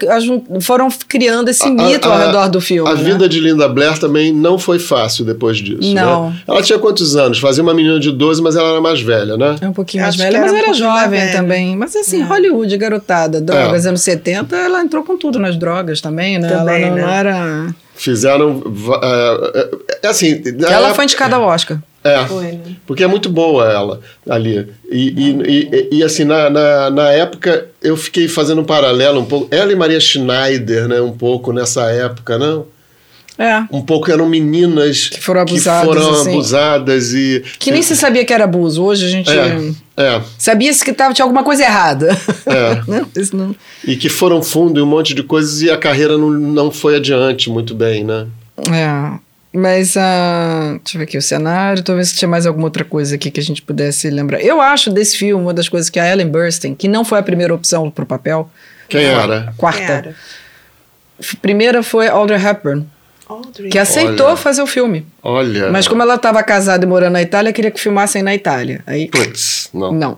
[0.60, 2.90] foram criando esse mito ao redor do filme.
[2.90, 3.04] A né?
[3.04, 5.94] vida de Linda Blair também não foi fácil depois disso.
[5.94, 6.30] Não.
[6.32, 6.36] Né?
[6.48, 7.40] Ela tinha quantos anos?
[7.40, 9.56] Fazia uma menina de 12, mas ela era mais velha, né?
[9.62, 11.76] É um pouquinho mais velha, era mas um era pouquinho mais jovem também.
[11.78, 12.26] Mas assim, É.
[12.26, 13.90] Hollywood, garotada, drogas, É.
[13.90, 16.48] anos 70, ela entrou com tudo nas drogas também, né?
[16.50, 17.02] Também, ela não, né?
[17.02, 17.76] não era.
[17.96, 18.62] Fizeram.
[18.66, 19.70] va- É,
[20.04, 20.42] é, assim.
[20.68, 21.80] Ela foi indicada ao Oscar.
[22.04, 22.76] É, Foi, né?
[22.86, 24.68] porque é muito boa ela ali.
[24.92, 29.26] E, e, e, e, assim, na, na, na época, eu fiquei fazendo um paralelo um
[29.26, 29.48] pouco.
[29.50, 31.00] Ela e Maria Schneider, né?
[31.00, 32.66] Um pouco nessa época, não?
[33.38, 33.64] É.
[33.72, 36.30] Um pouco eram meninas Que foram abusadas, que foram assim.
[36.32, 37.44] abusadas e.
[37.58, 38.84] Que nem se sabia que era abuso.
[38.84, 39.32] Hoje a gente.
[39.32, 40.22] É, é.
[40.38, 42.10] Sabia-se que tava, tinha alguma coisa errada.
[42.46, 42.82] É.
[42.90, 43.06] Né?
[43.34, 46.72] Não- E que foram fundo em um monte de coisas e a carreira não, não
[46.72, 48.28] foi adiante muito bem, né?
[48.72, 49.20] É.
[49.56, 53.14] Mas, ah, deixa eu ver aqui o cenário, talvez se tinha mais alguma outra coisa
[53.14, 54.42] aqui que a gente pudesse lembrar.
[54.42, 57.24] Eu acho desse filme uma das coisas que a Ellen Burstyn, que não foi a
[57.24, 58.50] primeira opção pro papel,
[58.90, 59.54] Quem a era?
[59.56, 59.78] quarta.
[59.86, 60.16] Quem era?
[61.42, 62.88] Primeira foi Audrey Hepburn,
[63.30, 63.70] Audrey.
[63.70, 64.36] que aceitou Olha.
[64.38, 65.06] fazer o filme.
[65.24, 65.72] Olha.
[65.72, 68.82] Mas como ela estava casada e morando na Itália, queria que filmassem na Itália.
[68.86, 69.92] Aí, Putz, não.
[69.92, 70.18] não.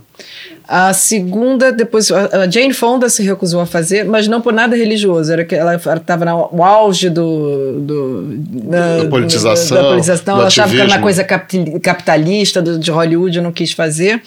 [0.68, 5.32] A segunda, depois, a Jane Fonda se recusou a fazer, mas não por nada religioso.
[5.32, 8.24] Era que ela estava no auge do, do,
[8.72, 10.36] da, Da politização, Da, da politização.
[10.38, 11.02] do Ela que era uma ativismo.
[11.04, 14.20] coisa capi- capitalista do- de Hollywood, não quis fazer.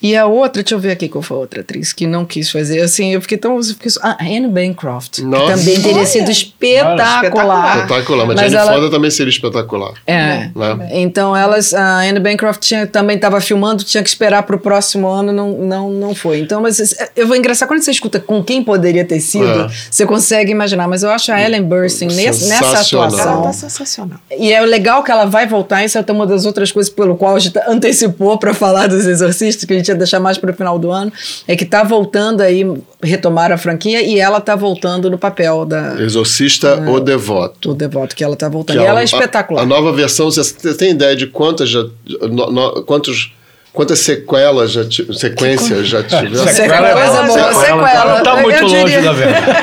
[0.00, 2.48] E a outra, deixa eu ver aqui qual foi a outra atriz que não quis
[2.50, 2.80] fazer.
[2.80, 3.56] Assim, eu fiquei tão.
[3.56, 5.14] Eu fiquei, ah, Anne Bancroft.
[5.16, 5.56] Que Nossa.
[5.56, 7.76] também teria sido espetacular.
[7.78, 9.94] Espetacular, mas, Mas Jane ela- Fonda também seria espetacular.
[10.12, 10.50] É.
[10.54, 10.88] Né?
[10.92, 15.08] Então elas, a Anne Bancroft tinha, também estava filmando, tinha que esperar para o próximo
[15.08, 16.40] ano, não, não, não foi.
[16.40, 19.68] Então, mas é, eu vou engraçar quando você escuta com quem poderia ter sido, É.
[19.90, 20.86] você consegue imaginar.
[20.88, 23.08] Mas eu acho a Ellen Burstyn nessa, nessa Sensacional.
[23.08, 23.42] Ela atuação.
[23.42, 24.18] tá sensacional.
[24.38, 27.34] E é legal que ela vai voltar, isso é uma das outras coisas pelo qual
[27.36, 30.54] a gente antecipou para falar dos exorcistas, que a gente ia deixar mais para o
[30.54, 31.12] final do ano,
[31.48, 32.64] é que tá voltando aí,
[33.02, 37.68] retomar a franquia, e ela tá voltando no papel da, Exorcista ou Devoto.
[37.70, 38.76] do Devoto, que ela tá voltando.
[38.78, 39.62] Que e ela é a- espetacular.
[39.62, 41.84] A, nova versão, você tem ideia de quantas já.
[42.22, 43.32] no- no- quantos,
[43.72, 44.82] quantas sequelas já
[45.14, 46.46] sequências já tiveram?
[46.52, 48.14] Sequela é coisa boa, sequela.
[48.16, 49.61] Não tá muito longe da verdade.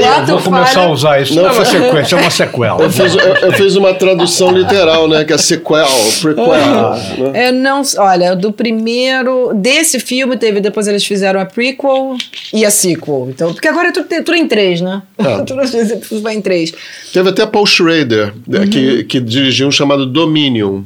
[0.00, 1.34] Lá Eu vou começar falha- a usar isso.
[1.34, 2.82] Não é uma sequência, é uma sequela.
[2.82, 5.24] Eu fiz, eu, eu fiz uma tradução literal, né?
[5.24, 5.86] Que é sequel,
[6.20, 6.46] prequel.
[6.48, 7.48] né?
[7.48, 12.16] Eu não, olha, do primeiro, desse filme teve, depois eles fizeram a prequel
[12.52, 13.26] e a sequel.
[13.30, 15.02] Então, porque agora é tudo, tudo em três, né?
[15.18, 15.38] É.
[15.44, 15.60] tudo,
[16.08, 16.72] tudo vai em três.
[17.12, 18.70] Teve até Paul Schrader, né, Uhum.
[18.70, 20.82] que, que dirigiu um chamado Dominion,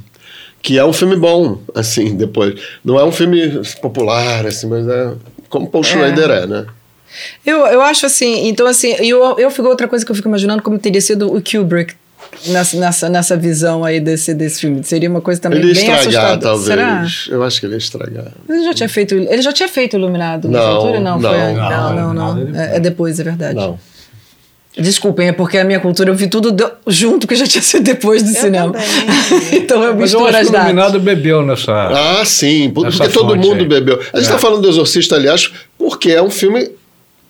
[0.61, 2.55] que é um filme bom, assim, depois.
[2.85, 5.13] Não é um filme popular, assim, mas é
[5.49, 6.67] como Paul Schrader é, né?
[7.45, 10.63] Eu, eu acho assim, então assim, eu, eu fico outra coisa que eu fico imaginando
[10.63, 11.95] como teria sido o Kubrick
[12.47, 14.83] nessa, nessa, nessa visão aí desse, desse filme.
[14.85, 16.41] Seria uma coisa também Ele ia bem estragar, assustadora.
[16.41, 16.65] talvez.
[17.25, 17.37] Será?
[17.37, 18.27] Eu acho que ele ia estragar.
[18.49, 21.01] Ele já tinha feito, ele já tinha feito Iluminado nessa Não, altura?
[21.01, 21.31] Não, não.
[21.31, 22.61] foi, Não, não, não, não.
[22.61, 23.55] É É, depois, é verdade.
[23.55, 23.79] Não.
[24.75, 27.85] Desculpem, é porque a minha cultura eu vi tudo do- junto que já tinha sido
[27.85, 28.73] depois do cinema.
[29.53, 30.59] então eu Mas eu misturo acho as que o.
[30.59, 31.73] Iluminado bebeu nessa.
[32.21, 33.69] Ah, sim, por- Essa porque todo mundo aí.
[33.69, 33.97] bebeu.
[33.97, 34.39] A gente está É.
[34.39, 36.71] falando do Exorcista, aliás, porque é um filme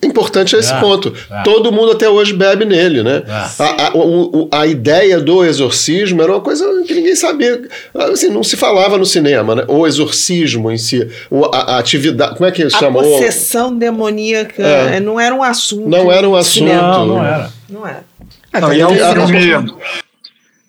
[0.02, 1.12] importante a esse É, ponto.
[1.30, 1.42] é.
[1.42, 3.22] Todo mundo até hoje bebe nele, né?
[3.26, 3.62] É.
[3.62, 7.62] A, a, o- a ideia do exorcismo era uma coisa que ninguém sabia.
[7.94, 9.64] Assim, não se falava no cinema, né?
[9.68, 12.36] O exorcismo em si, o- a, a atividade.
[12.36, 13.02] Como é que A chamou?
[13.02, 14.96] possessão demoníaca É.
[14.96, 15.88] eh, não era um assunto.
[15.88, 16.66] Não era um assunto.
[16.72, 17.50] Não, não era.
[17.68, 18.04] Não era.
[18.60, 19.72] Não, e é um filme,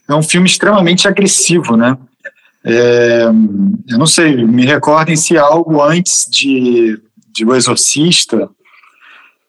[0.09, 1.97] é um filme extremamente agressivo, né?
[2.65, 3.23] É,
[3.89, 6.97] eu não sei, me recordem se algo antes de,
[7.33, 8.47] de O Exorcista,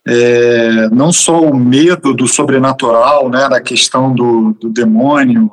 [0.07, 5.51] é, não só o medo do sobrenatural, né, da questão do, do demônio,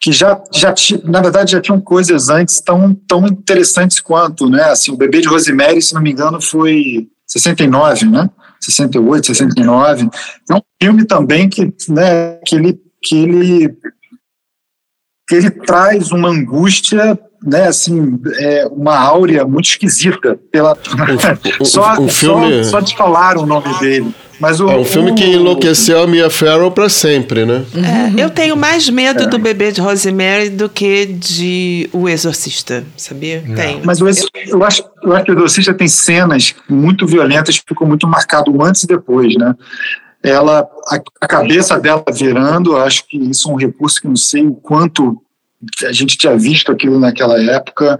[0.00, 0.72] que já, já
[1.04, 5.28] na verdade já tinham coisas antes tão, tão interessantes quanto, né, assim, o Bebê de
[5.28, 10.08] Rosemary, se não me engano, foi 69, né, 68, 69,
[10.48, 13.78] é um filme também que, né, que ele que ele
[15.28, 20.76] que ele traz uma angústia, né, assim, é, uma áurea muito esquisita pela
[21.58, 24.12] um- só, um filme- só, só de falar o nome dele.
[24.40, 27.64] Mas o, É um filme que o- enlouqueceu a Mia Farrow para sempre, né?
[27.74, 33.42] É, eu tenho mais medo do bebê de Rosemary do que de O Exorcista, sabia?
[33.56, 33.80] Tenho.
[33.84, 37.64] Mas o ex- eu acho, eu acho que o Exorcista tem cenas muito violentas que
[37.68, 39.54] ficam muito marcado antes e depois, né?
[40.22, 44.16] Ela, a, a cabeça dela virando, eu acho que isso é um recurso que não
[44.16, 45.20] sei o quanto
[45.84, 47.98] a gente tinha visto aquilo naquela época.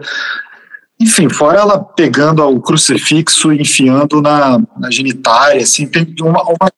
[1.00, 6.70] Enfim, fora ela pegando o crucifixo e enfiando na, na genitália, assim, tem uma, uma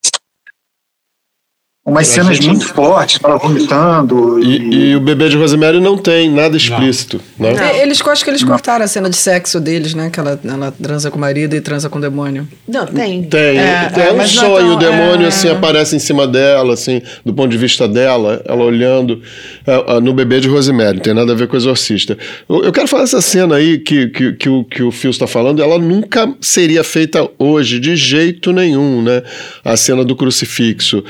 [1.84, 4.38] umas cenas gente- muito fortes, ela vomitando.
[4.38, 7.54] E, e o bebê de Rosemary não tem nada explícito, né?
[7.78, 10.10] É, Eles, eu acho que eles cortaram a cena de sexo deles, né?
[10.10, 12.46] Que ela, ela transa com o marido e transa com o demônio.
[12.68, 13.22] Não, tem.
[13.24, 15.28] Tem, É, é, é, um não é sonho, tão- o demônio é.
[15.28, 19.20] assim aparece em cima dela, assim, do ponto de vista dela, ela olhando
[19.66, 22.16] é, no bebê de Rosemary, não tem nada a ver com o exorcista.
[22.48, 25.26] Eu, eu quero falar essa cena aí que, que, que o, que o Phil está
[25.26, 29.22] falando, ela nunca seria feita hoje, de jeito nenhum, né?
[29.64, 31.02] A cena do crucifixo.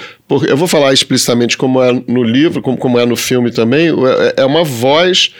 [0.47, 4.43] Eu vou falar explicitamente como é no livro, como, como é no filme também, é,
[4.43, 5.33] é uma voz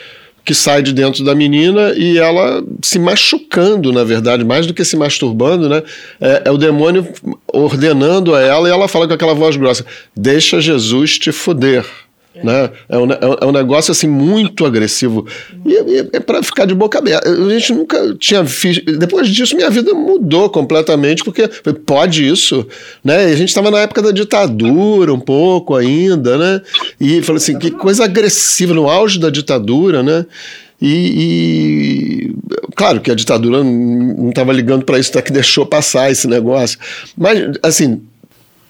[0.43, 4.83] que sai de dentro da menina e ela se machucando, na verdade, mais do que
[4.83, 5.83] se masturbando, né?
[6.19, 7.07] É, é o demônio
[7.53, 11.85] ordenando a ela e ela fala com aquela voz grossa: Deixa Jesus te foder.
[12.33, 12.69] Né?
[12.87, 15.27] É, um, ne- é um- é um negócio assim muito agressivo.
[15.65, 17.29] E, é para ficar de boca aberta.
[17.29, 18.85] A gente nunca tinha visto.
[18.97, 21.47] Depois disso, minha vida mudou completamente, porque
[21.85, 22.65] pode isso.
[23.03, 23.29] Né?
[23.29, 26.61] E a gente estava na época da ditadura, um pouco ainda, né?
[26.99, 30.25] E falei assim: que coisa agressiva, no auge da ditadura, né?
[30.81, 32.35] E, e,
[32.75, 36.79] claro que a ditadura não estava ligando para isso, até que deixou passar esse negócio.
[37.15, 38.01] Mas, assim,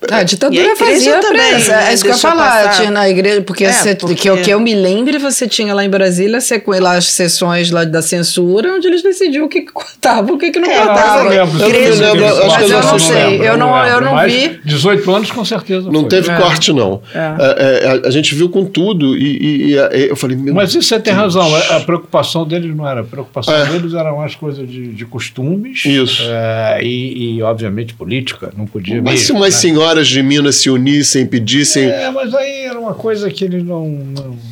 [0.09, 1.71] a ditadura a fazia também, prensa.
[1.75, 1.89] né?
[1.89, 2.63] É isso que eu ia falar.
[2.63, 2.77] passar.
[2.77, 5.73] Tinha na igreja, porque, É, você- porque- Que, eu- que eu me lembre, você tinha
[5.73, 10.37] lá em Brasília as sessões lá da censura, onde eles decidiam o que cortava, o
[10.37, 11.23] que, que não É, cortava.
[11.23, 11.55] Eu lembro.
[11.55, 14.05] Eu não Igreja- lembro, acho que Mas eu não sei, lembro, eu não- eu lembro,
[14.05, 14.59] não mas vi.
[14.65, 16.09] 18 anos com certeza Não foi.
[16.09, 16.35] teve É.
[16.35, 17.01] corte, não.
[17.13, 17.19] É.
[17.19, 20.53] É, é, a, a gente viu com tudo e, e- e, é, eu falei, meu
[20.53, 21.35] Mas isso você tem Deus.
[21.35, 21.55] razão.
[21.55, 23.01] A a preocupação deles não era.
[23.01, 23.65] A preocupação É.
[23.65, 25.83] deles eram mais coisas de, de costumes.
[25.85, 26.23] Isso.
[26.25, 28.51] é, e, e, obviamente, política.
[28.57, 29.59] Não podia Mas se mesmo, umas né?
[29.91, 31.85] Senhoras de Minas se unissem, pedissem.
[31.89, 33.87] É, mas aí era uma coisa que eles não.
[33.89, 34.51] não-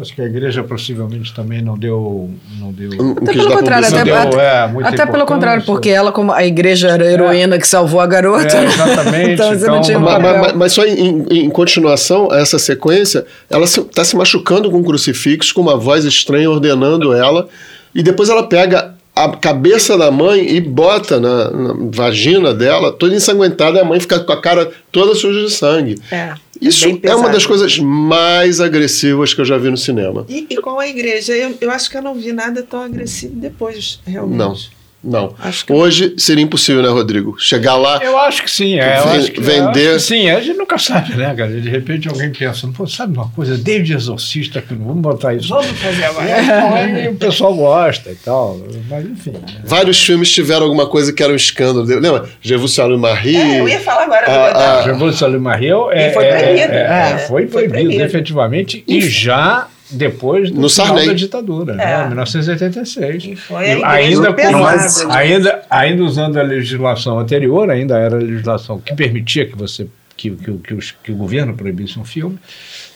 [0.00, 2.30] acho que a igreja possivelmente também não deu.
[2.60, 6.12] Não deu não Até pelo contrário, até, deu, até- é, até pelo contrário, porque ela,
[6.12, 8.56] como a igreja era a heroína que salvou a garota.
[8.56, 10.32] É, exatamente, então então, tinha um Ma- papel.
[10.38, 14.70] ma- ma- Mas, só em, em- em continuação a essa sequência, ela está se machucando
[14.70, 17.48] com um crucifixo, com uma voz estranha ordenando ela,
[17.92, 23.14] e depois ela pega a cabeça da mãe e bota na, na vagina dela, toda
[23.14, 25.96] ensanguentada, e a mãe fica com a cara toda suja de sangue.
[26.10, 26.34] É.
[26.60, 30.26] Isso bem é uma das coisas mais agressivas que eu já vi no cinema.
[30.28, 33.34] E, e com a igreja, eu, eu acho que eu não vi nada tão agressivo
[33.36, 34.38] depois, realmente.
[34.38, 34.56] Não,
[35.02, 35.34] não.
[35.38, 37.36] Acho que Hoje seria impossível, né, Rodrigo?
[37.38, 38.00] Chegar lá.
[38.02, 40.76] Eu acho que sim, é, acho que, vender- eu acho que sim, a gente nunca
[40.78, 41.48] sabe, né, cara?
[41.60, 45.48] De repente alguém pensa, pô, sabe uma coisa, David Exorcista, que não vamos botar isso,
[45.48, 46.46] vamos fazer mais.
[46.46, 48.58] Não, aí o pessoal gosta e tal,
[48.88, 49.30] mas enfim.
[49.32, 49.40] né?
[49.64, 51.84] Vários filmes tiveram alguma coisa que era um escândalo.
[51.86, 52.28] Lembra?
[52.40, 53.36] Jesus Salles Marie.
[53.36, 56.38] É, eu ia falar agora do Ah, ah, Revolução de Mariel é, E foi é-
[56.38, 56.72] proibido.
[56.72, 58.02] é- É, é, foi foi proibido, proibido.
[58.02, 61.06] efetivamente, e já depois do No final Sarney.
[61.06, 62.04] da ditadura, né, É.
[62.04, 63.24] em 1986.
[63.24, 68.18] E foi E ainda, com- Mas- ainda, ainda usando a legislação anterior, ainda era a
[68.18, 72.36] legislação que permitia que você que, que, que, os- que o governo proibisse um filme,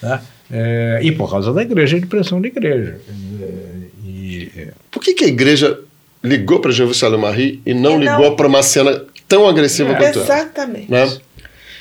[0.03, 0.21] né?
[0.51, 2.97] É, e por causa da igreja, de pressão da igreja.
[3.41, 5.79] É, E, Por que, que a igreja
[6.23, 9.93] ligou para Jesus Salles Marie e não E não- ligou para uma cena tão agressiva
[9.93, 9.95] É.
[9.95, 10.35] quanto essa?
[10.35, 10.91] Exatamente.
[10.91, 11.09] Né?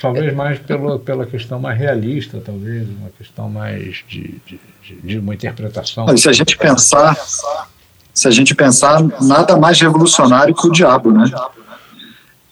[0.02, 4.60] Talvez mais pela, pela questão mais realista, talvez, uma questão mais de, de,
[5.02, 6.06] de- uma interpretação.
[6.12, 7.16] E se a gente pensar,
[8.12, 11.30] se a gente pensar, nada mais revolucionário que o diabo, né?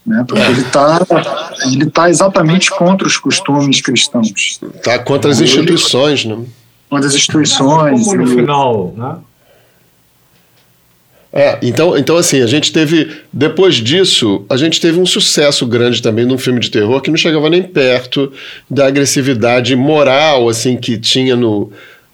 [0.06, 0.24] Né?
[0.26, 0.98] Porque ele está
[1.66, 6.42] ele tá exatamente contra os costumes cristãos, Tá contra as instituições, né?
[6.88, 8.04] contra as instituições.
[8.04, 9.16] Como no final, né?
[11.32, 16.02] É, então, então assim, a gente teve, depois disso, a gente teve um sucesso grande
[16.02, 18.32] também num filme de terror que não chegava nem perto
[18.68, 21.70] da agressividade moral, assim, que tinha no,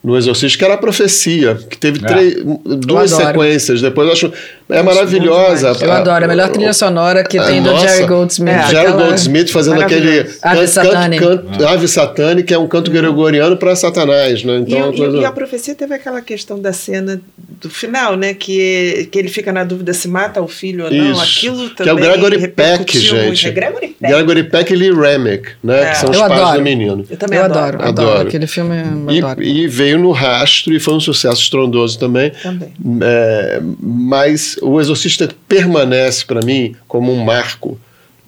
[0.07, 2.07] no Exorcista, que era a profecia, que teve É.
[2.07, 4.33] três, duas sequências, depois eu acho,
[4.71, 5.73] é maravilhosa.
[5.81, 8.49] Eu adoro, a melhor trilha sonora que tem do nossa, Jerry Goldsmith.
[8.55, 10.21] É, Jerry Goldsmith fazendo aquele.
[10.21, 11.19] Ave canto- Satani.
[11.19, 14.59] canto- Ave Satani, que é um canto gregoriano para Satanás, né?
[14.59, 17.21] E, Então, é e- coisa- e a profecia teve aquela questão da cena
[17.61, 18.33] do final, né?
[18.33, 21.12] Que, que ele fica na dúvida se mata o filho ou não.
[21.12, 21.21] Isso.
[21.23, 22.99] Aquilo Que é também o Gregory Peck, muito.
[22.99, 23.49] gente.
[23.49, 24.12] É Gregory Peck.
[24.12, 25.83] Gregory Peck e Lee Remick, né?
[25.83, 25.90] É.
[25.90, 26.59] Que são os Eu pais adoro.
[26.59, 27.05] do menino.
[27.11, 27.59] Eu também Eu adoro.
[27.66, 28.29] adoro, adoro, Adoro.
[28.29, 28.75] Aquele filme
[29.07, 29.42] eu E, adoro.
[29.42, 32.31] e veio no rastro e foi um sucesso estrondoso também.
[32.43, 32.73] Também.
[33.03, 37.79] É, mas o Exorcista permanece para mim como um marco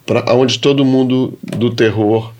[0.06, 2.32] para onde todo mundo do terror,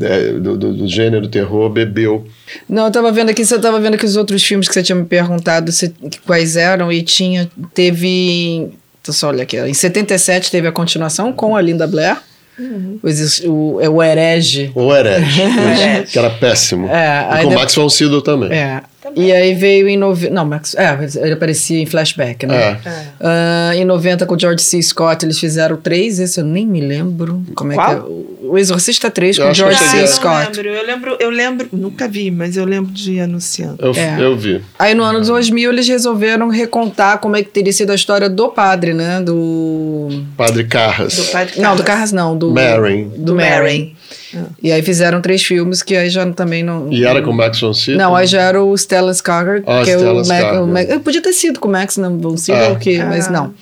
[0.00, 2.26] é, do, do- do gênero terror, bebeu.
[2.68, 4.96] Não, eu tava vendo aqui, você tava vendo que os outros filmes que você tinha
[4.96, 5.94] me perguntado se-
[6.26, 8.68] quais eram e tinha, teve,
[9.02, 12.16] então só olha aqui, em 77 teve a continuação com a Linda Blair,
[13.02, 15.42] o, exis- o, é o Herege, O Herege,
[16.10, 16.86] que era péssimo.
[16.88, 18.52] É, e com de- Max von Sydow também.
[18.52, 18.82] é,
[19.16, 22.78] e aí veio em 90, não, Max, é, ele aparecia em flashback, né?
[22.84, 23.02] É.
[23.20, 24.80] Ah, em 90 com o George C.
[24.82, 27.90] Scott eles fizeram três, esse eu nem me lembro como Qual?
[27.90, 30.06] é que é, o o Exorcista 3 Eu com o que George C.
[30.06, 30.58] Scott.
[30.58, 33.76] Eu lembro, eu lembro, eu lembro, nunca vi, mas eu lembro de ir anunciando.
[33.78, 34.16] Eu, É.
[34.20, 34.60] eu vi.
[34.78, 38.48] Aí no ano 2000 eles resolveram recontar como é que teria sido a história do
[38.48, 39.20] padre, né?
[39.20, 40.08] Do.
[40.36, 41.16] Padre Carras.
[41.16, 42.50] Do pai de Não, do Carras não, do.
[42.50, 43.08] Marin.
[43.16, 43.50] Do Do Marin.
[43.50, 43.96] Marin.
[44.62, 46.92] E aí fizeram três filmes que aí já também não.
[46.92, 47.98] E era com Max von Sydow?
[47.98, 50.66] Não, aí já era o Stellan Skarsgård, Ah, que é o, Stellan Mac, o Skarsgård.
[50.72, 52.70] Mac- eu Podia ter sido com o Max, vão ser Ah.
[52.70, 53.30] o quê, mas Ah.
[53.30, 53.54] não.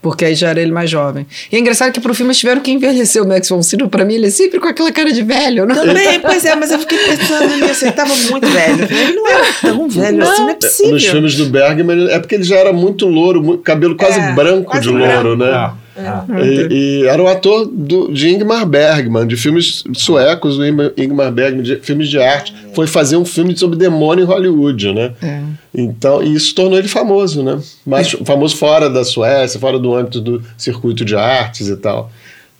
[0.00, 1.26] Porque aí já era ele mais jovem.
[1.50, 3.88] E é engraçado que pro filme eles tiveram que envelhecer o Max von Sydow.
[3.88, 5.74] Pra mim, ele é sempre com aquela cara de velho, não?
[5.74, 8.84] Também, pois é, mas eu fiquei pensando nisso, ele tava muito velho.
[8.90, 10.92] Ele não era tão velho assim, não é possível.
[10.92, 14.70] Nos filmes do Bergman, é porque ele já era muito louro, cabelo quase É, branco
[14.70, 15.36] quase de louro, branco.
[15.36, 15.50] né?
[15.52, 15.74] Ah,
[16.06, 16.24] ah.
[16.42, 16.68] E,
[17.02, 21.76] e era o ator do, de Ingmar Bergman, de filmes suecos, o Ingmar- Bergman, de
[21.76, 22.54] filmes de arte.
[22.74, 25.12] Foi fazer um filme sobre demônio em Hollywood, né?
[25.22, 25.40] É.
[25.74, 27.58] Então, e isso tornou ele famoso, né?
[27.86, 32.10] Mas famoso fora da Suécia, fora do âmbito do circuito de artes e tal,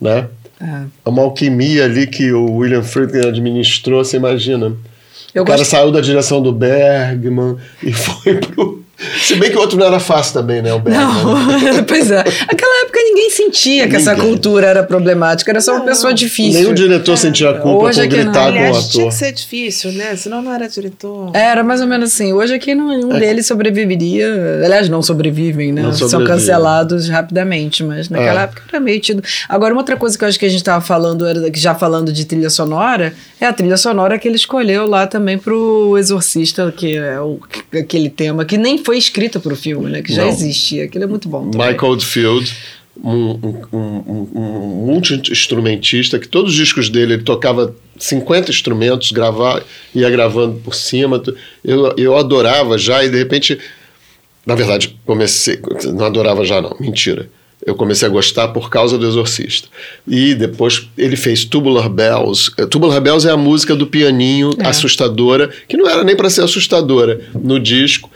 [0.01, 0.27] né?
[0.63, 0.83] É.
[1.09, 4.73] Uma alquimia ali que o William Friedkin administrou, você imagina.
[5.35, 8.85] Eu o cara gosto- saiu da direção do Bergman e foi pro,
[9.23, 11.07] Se bem que o outro não era fácil também, né, o Bergman?
[11.07, 12.19] Não, pois é.
[12.19, 16.61] Naquela época ninguém sentia que essa cultura era problemática, era só uma pessoa difícil.
[16.63, 18.25] Nenhum diretor sentia a culpa Hoje por é que não.
[18.25, 19.13] gritar com o Aliás, tinha ator.
[19.13, 20.17] que ser difícil, né?
[20.17, 21.31] Senão não era diretor.
[21.35, 22.33] Era mais ou menos assim.
[22.33, 24.63] Hoje aqui nenhum deles sobreviveria.
[24.65, 25.81] Aliás, não sobrevivem, né?
[25.83, 25.85] É.
[25.85, 28.45] Não São cancelados rapidamente, mas naquela É.
[28.45, 29.23] época era meio tido.
[29.49, 32.13] Agora, uma outra coisa que eu acho que a gente estava falando, era, já falando
[32.13, 36.97] de trilha sonora, é a trilha sonora que ele escolheu lá também pro Exorcista, que
[36.97, 37.39] é o,
[37.73, 40.03] aquele tema que nem foi escrito pro filme, né?
[40.03, 40.29] Que já Não.
[40.31, 40.85] existia.
[40.85, 41.51] Aquilo é muito bom.
[41.51, 41.69] também.
[41.73, 42.53] Michael Oldfield,
[43.03, 49.13] um, um, um, um- um multi-instrumentista, que todos os discos dele ele tocava 50 instrumentos,
[49.13, 49.63] gravar,
[49.95, 51.23] ia gravando por cima.
[51.65, 53.59] Eu, eu adorava já, e de repente,
[54.45, 55.59] na verdade, comecei.
[55.95, 57.29] Não adorava já, não, mentira.
[57.65, 59.69] Eu comecei a gostar por causa do Exorcista.
[60.09, 62.51] E depois ele fez Tubular Bells.
[62.57, 64.67] Eh, Tubular Bells é a música do pianinho É.
[64.67, 68.11] assustadora, que não era nem para ser assustadora no disco.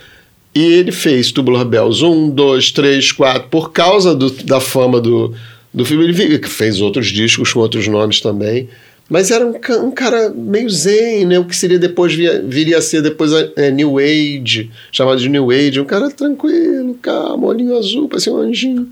[0.55, 5.35] E ele fez Tubular Bells 1, 2, 3, 4, por causa do- da fama do,
[5.73, 6.05] do filme.
[6.05, 8.69] Ele fez outros discos com outros nomes também.
[9.11, 9.55] Mas era um,
[9.87, 11.39] um cara meio zen, né?
[11.39, 15.29] O que seria depois via- viria a ser depois a, é, New Age, chamado de
[15.29, 15.81] New Age.
[15.81, 18.89] Um cara tranquilo, calmo, olhinho azul, parecia um anjinho.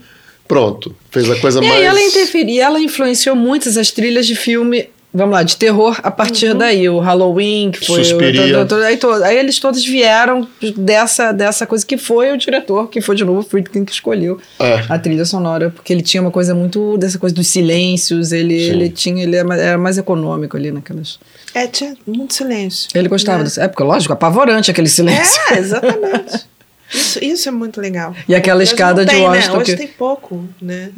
[0.47, 1.81] Pronto, fez a coisa E mais.
[1.81, 4.87] aí ela interferia, ela influenciou muitas as trilhas de filme.
[5.15, 6.89] Vamos lá, de terror a partir daí.
[6.89, 8.01] O Halloween, que foi.
[8.01, 8.65] o- Suspiria.
[8.65, 13.01] todo- aí, to- aí eles todos vieram dessa, dessa coisa que foi o diretor, que
[13.03, 14.83] foi de novo o Friedkin que escolheu É.
[14.89, 18.71] a trilha sonora, porque ele tinha uma coisa muito dessa coisa dos silêncios, ele, Sim.
[18.71, 21.19] ele tinha, ele era mais, econômico ali naquelas.
[21.55, 22.89] É, tinha muito silêncio.
[22.95, 23.45] Ele gostava né?
[23.45, 23.61] desse.
[23.61, 25.39] É, porque, lógico, apavorante aquele silêncio.
[25.51, 26.47] É, exatamente.
[26.93, 28.15] Isso, isso é muito legal.
[28.29, 29.63] E aquela Hoje escada não de tem, Washington Né?
[29.63, 30.91] Hoje que- tem pouco, né?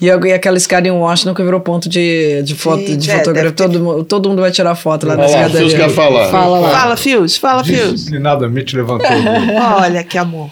[0.00, 3.18] E, a- e aquela escada em Washington que virou ponto de, de foto, de é,
[3.18, 3.52] fotografia.
[3.52, 5.58] todo, todo mundo vai tirar foto lá na Olha lá, escada.
[5.58, 6.30] Fios quer falar.
[6.30, 6.70] Fala lá.
[6.70, 7.92] Fala, Fios, fala, Fios.
[7.94, 9.08] Disciplinadamente levantou.
[9.80, 10.50] Olha que amor.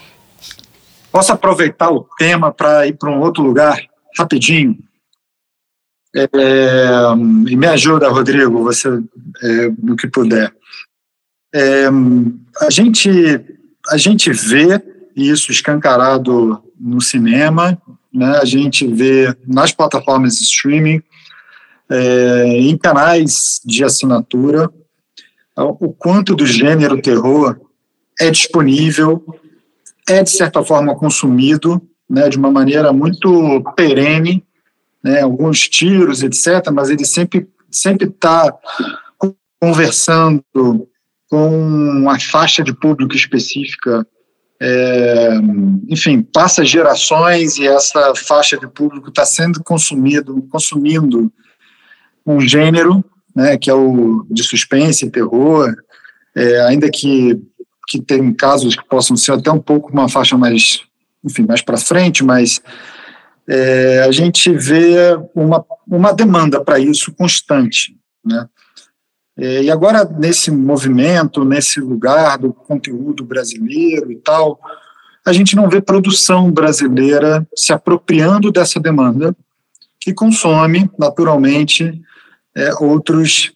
[1.11, 3.79] Posso aproveitar o tema para ir para um outro lugar
[4.17, 4.77] rapidinho?
[6.15, 6.27] É,
[7.47, 8.87] e me ajuda, Rodrigo, você
[9.43, 10.51] é, no que puder.
[11.53, 11.85] É,
[12.61, 13.09] a gente
[13.89, 14.81] a gente vê
[15.15, 17.81] isso escancarado no cinema,
[18.13, 18.39] né?
[18.41, 21.01] A gente vê nas plataformas de streaming,
[21.89, 24.69] é, em canais de assinatura,
[25.55, 27.59] o quanto do gênero terror
[28.19, 29.23] é disponível
[30.07, 34.43] é de certa forma consumido, né, de uma maneira muito perene,
[35.03, 36.71] né, alguns tiros, etc.
[36.71, 38.53] Mas ele sempre sempre está
[39.59, 40.88] conversando
[41.29, 44.05] com uma faixa de público específica.
[44.61, 45.35] é,
[45.87, 51.31] enfim, passa gerações e essa faixa de público está sendo consumido, consumindo
[52.25, 53.03] um gênero,
[53.33, 55.73] né, que é o de suspense e terror,
[56.35, 57.39] é, ainda que
[57.89, 60.81] que tem casos que possam ser até um pouco uma faixa mais,
[61.23, 62.61] enfim, mais para frente, mas
[63.47, 68.47] é, a gente vê uma, uma demanda para isso constante, né?
[69.39, 74.59] É, e agora nesse movimento, nesse lugar do conteúdo brasileiro e tal,
[75.25, 79.35] a gente não vê produção brasileira se apropriando dessa demanda
[79.99, 82.01] que consome naturalmente
[82.55, 83.53] é, outros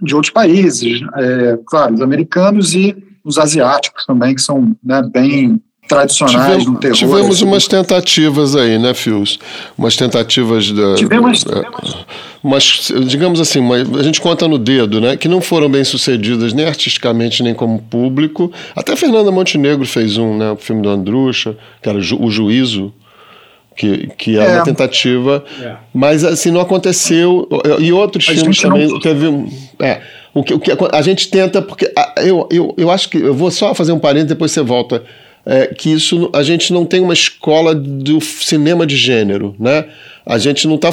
[0.00, 5.60] de outros países, é, claro, os americanos e os asiáticos também, que são né, bem
[5.88, 6.96] tradicionais no terror.
[6.96, 7.44] tivemos assim.
[7.44, 9.38] umas tentativas aí, né, Fios?
[9.76, 10.94] Umas tentativas da.
[10.94, 11.62] Tivemos- é,
[12.42, 15.16] Mas, digamos assim, uma- a gente conta no dedo, né?
[15.16, 18.52] Que não foram bem sucedidas nem artisticamente, nem como público.
[18.76, 20.52] Até Fernanda Montenegro fez um, né?
[20.52, 22.92] O filme do Andrucha, que era O Juízo.
[23.76, 24.54] Que, que é, É.
[24.56, 25.76] uma tentativa, É.
[25.94, 27.48] mas assim não aconteceu.
[27.78, 29.48] E outros A filmes gente não- também teve um.
[29.80, 30.00] É,
[30.34, 33.18] o que, o que a gente tenta, porque a- eu, eu, eu acho que.
[33.18, 35.04] Eu vou só fazer um parênteses, depois você volta.
[35.50, 39.88] É, que isso a gente não tem uma escola do cinema de gênero, né?
[40.26, 40.90] A gente não está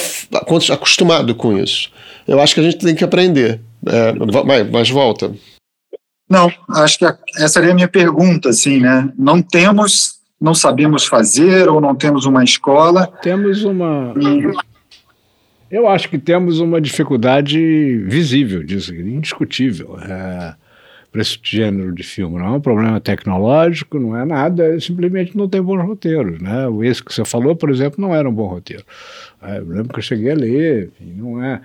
[0.72, 1.92] acostumado com isso.
[2.26, 3.60] Eu acho que a gente tem que aprender.
[3.86, 4.14] É,
[4.46, 5.34] vai, mas volta.
[6.30, 9.12] Não, acho que a- essa seria a minha pergunta, assim, né?
[9.20, 13.08] Não temos, não sabemos fazer ou não temos uma escola.
[13.22, 14.14] Temos uma.
[14.18, 14.56] E,
[15.70, 17.60] Eu acho que temos uma dificuldade
[18.08, 20.00] visível disso, indiscutível.
[20.00, 20.54] É,
[21.16, 22.38] para esse gênero de filme.
[22.38, 26.42] Não é um problema tecnológico, não é nada, é simplesmente não tem bons roteiros.
[26.42, 26.66] Né?
[26.84, 28.84] Esse que você falou, por exemplo, não era um bom roteiro.
[29.42, 31.62] É, eu lembro que eu cheguei a ler, enfim, não é.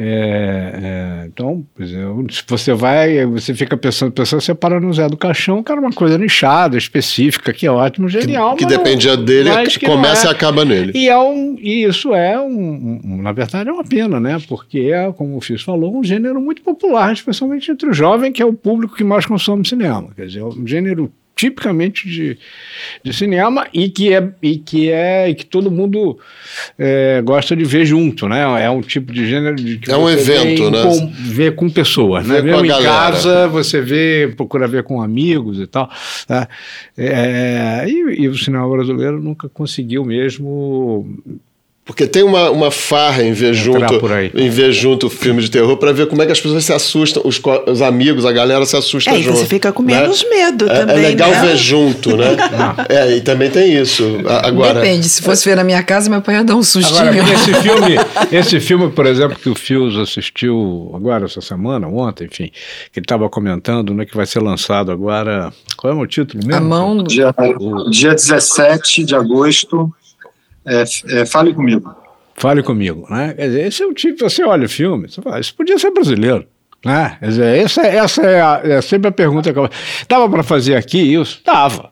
[0.00, 5.08] É, é, então, exemplo, se você vai, você fica pensando, pensando, você para no Zé
[5.08, 8.54] do Caixão, que era uma coisa nichada, específica, que é ótimo, genial.
[8.54, 10.30] que não- dependia dele, que começa é.
[10.30, 10.92] e acaba nele.
[10.94, 14.38] E, é um, e isso é, um, um- na verdade, é uma pena, né?
[14.48, 18.40] Porque é, como o Fis falou, um gênero muito popular, especialmente entre o jovem, que
[18.40, 20.10] é o público que mais consome cinema.
[20.14, 22.36] Quer dizer, é um gênero tipicamente de,
[23.04, 26.18] de cinema e que é e que é e que todo mundo
[26.76, 28.64] é, gosta de ver junto, né?
[28.64, 30.82] É um tipo de gênero de que é um evento, né?
[30.82, 32.42] Com, ver com pessoas, né?
[32.42, 35.88] Ver com em casa você vê, procura ver com amigos e tal.
[36.26, 36.48] Tá?
[36.96, 41.06] É, e, e o cinema brasileiro nunca conseguiu mesmo
[41.88, 44.30] porque tem uma, uma farra em ver junto, por aí.
[44.34, 47.22] em ver junto filme de terror para ver como é que as pessoas se assustam,
[47.24, 49.38] os, os amigos, a galera se assusta É, junto.
[49.38, 49.98] você fica com né?
[50.02, 51.40] menos medo É- também, É legal né?
[51.46, 52.36] ver junto, né?
[52.90, 54.04] é, e também tem isso.
[54.44, 57.08] Agora, Depende, se fosse ver na minha casa, meu pai ia dar um sustinho.
[57.08, 57.96] Agora, esse filme,
[58.30, 62.50] esse filme, por exemplo, que o Fios assistiu agora, essa semana, ontem, enfim,
[62.92, 65.50] que ele estava comentando, né, que vai ser lançado agora.
[65.74, 66.54] Qual é o título mesmo?
[66.62, 67.02] A mão.
[67.02, 67.34] Dia,
[67.90, 69.90] dia 17 de agosto,
[70.68, 70.84] é,
[71.20, 71.94] é, fale comigo.
[72.34, 73.34] Fale comigo, né?
[73.34, 75.90] Quer dizer, esse é o tipo, você olha o filme, você fala, isso podia ser
[75.90, 76.44] brasileiro.
[76.84, 77.16] Né?
[77.18, 79.68] Quer dizer, essa, essa é, a- é sempre a pergunta que eu.
[80.08, 81.40] Dava para fazer aqui isso?
[81.44, 81.90] Dava.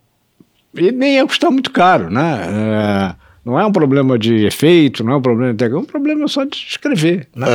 [0.76, 2.40] E nem ia custar muito caro, né?
[2.48, 3.14] É,
[3.44, 6.28] não é um problema de efeito, não é um problema de técnica, é um problema
[6.28, 7.26] só de escrever.
[7.34, 7.46] Né?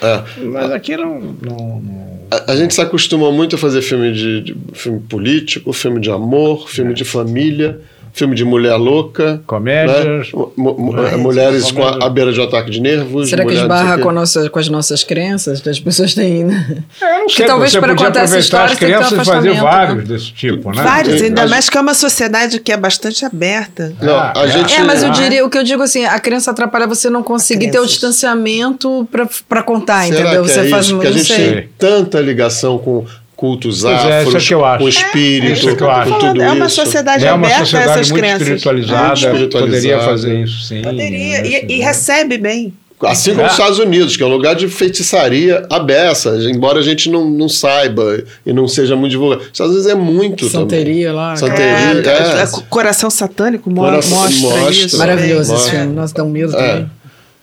[0.00, 0.24] é, é.
[0.46, 4.40] Mas aqui não, não, não- A, a gente se acostuma muito a fazer filme de,
[4.40, 7.80] de- filme político, filme de amor, filme de família,
[8.12, 9.40] filme de mulher louca.
[9.46, 10.04] Comédias.
[10.04, 10.40] né?
[10.56, 13.28] Mu- mu- mulheres com a, à beira de ataque de nervos.
[13.30, 16.82] Será que esbarra com, nossa, com as nossas crenças que as pessoas têm, né?
[17.00, 19.12] É, não Que sei, talvez você para podia contar essa aproveitar história as que crianças
[19.12, 20.82] e fazer afastamento, vários desse tipo, né?
[20.82, 23.92] Vários, ainda mas- mais que é uma sociedade que é bastante aberta.
[24.00, 24.48] Não, Ah, a é.
[24.48, 24.74] gente.
[24.74, 27.22] É, mas eu Ah, diria, o que eu digo assim, a crença atrapalha você não
[27.22, 30.42] conseguir ter o distanciamento pra, pra contar, Será entendeu?
[30.42, 30.94] que você é faz isso?
[30.94, 31.52] não Porque a gente sei.
[31.52, 33.04] tem tanta ligação com
[33.38, 34.78] cultos Pois é, afros, isso é que eu acho.
[34.82, 36.10] com espírito, é que eu acho.
[36.12, 36.74] com tudo É uma isso.
[36.74, 38.40] sociedade É uma aberta a sociedade essas muito crenças.
[38.42, 39.76] espiritualizada, Muito espiritualizada.
[39.76, 40.82] poderia fazer isso, sim.
[40.82, 41.42] Poderia.
[41.42, 41.48] né?
[41.48, 42.74] E, e recebe bem.
[43.00, 43.46] Assim como É.
[43.46, 47.48] os Estados Unidos, que é um lugar de feitiçaria abessa, embora a gente não, não
[47.48, 49.42] saiba e não seja muito divulgado.
[49.42, 51.34] Os Estados Unidos é muito Santeria lá.
[51.34, 51.56] também.
[51.56, 52.42] Santeria, É, é.
[52.42, 54.70] é, Coração Satânico mo- Coração- mostra, mostra.
[54.72, 54.98] isso.
[54.98, 55.68] Maravilhoso Mostra.
[55.70, 55.94] esse filme.
[55.94, 56.68] Nossa, dá um medo É.
[56.72, 56.90] também.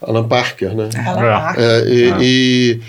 [0.02, 0.90] Alan Parker, né?
[0.94, 1.02] É.
[1.02, 1.62] marca.
[1.62, 2.80] É, e, e-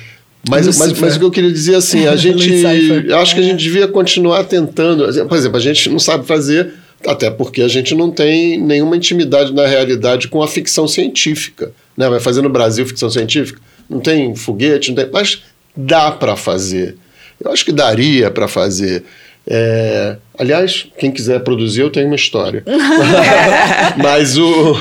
[0.49, 1.01] mas, mas, Lucifer.
[1.01, 2.65] mas o que eu queria dizer assim, a gente,
[3.13, 5.05] acho que a gente devia continuar tentando.
[5.27, 6.73] Por exemplo, a gente não sabe fazer,
[7.07, 11.73] até porque a gente não tem nenhuma intimidade na realidade com a ficção científica.
[11.97, 12.09] Né?
[12.09, 13.61] Vai fazer no Brasil ficção científica?
[13.89, 15.43] Não tem foguete, não tem, mas
[15.77, 16.97] dá para fazer.
[17.43, 19.05] Eu acho que daria para fazer.
[19.47, 22.65] É, aliás, quem quiser produzir, eu tenho uma história.
[23.97, 24.77] mas o.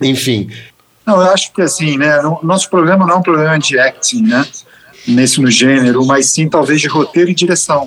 [0.00, 0.48] Enfim,
[1.10, 2.18] Não, eu acho que assim, né?
[2.20, 4.44] o Nosso problema não é um problema de acting, né?
[5.08, 7.86] Nesse no gênero, mas sim talvez de roteiro e direção.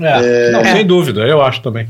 [0.00, 1.88] É, não, sem dúvida, eu acho também.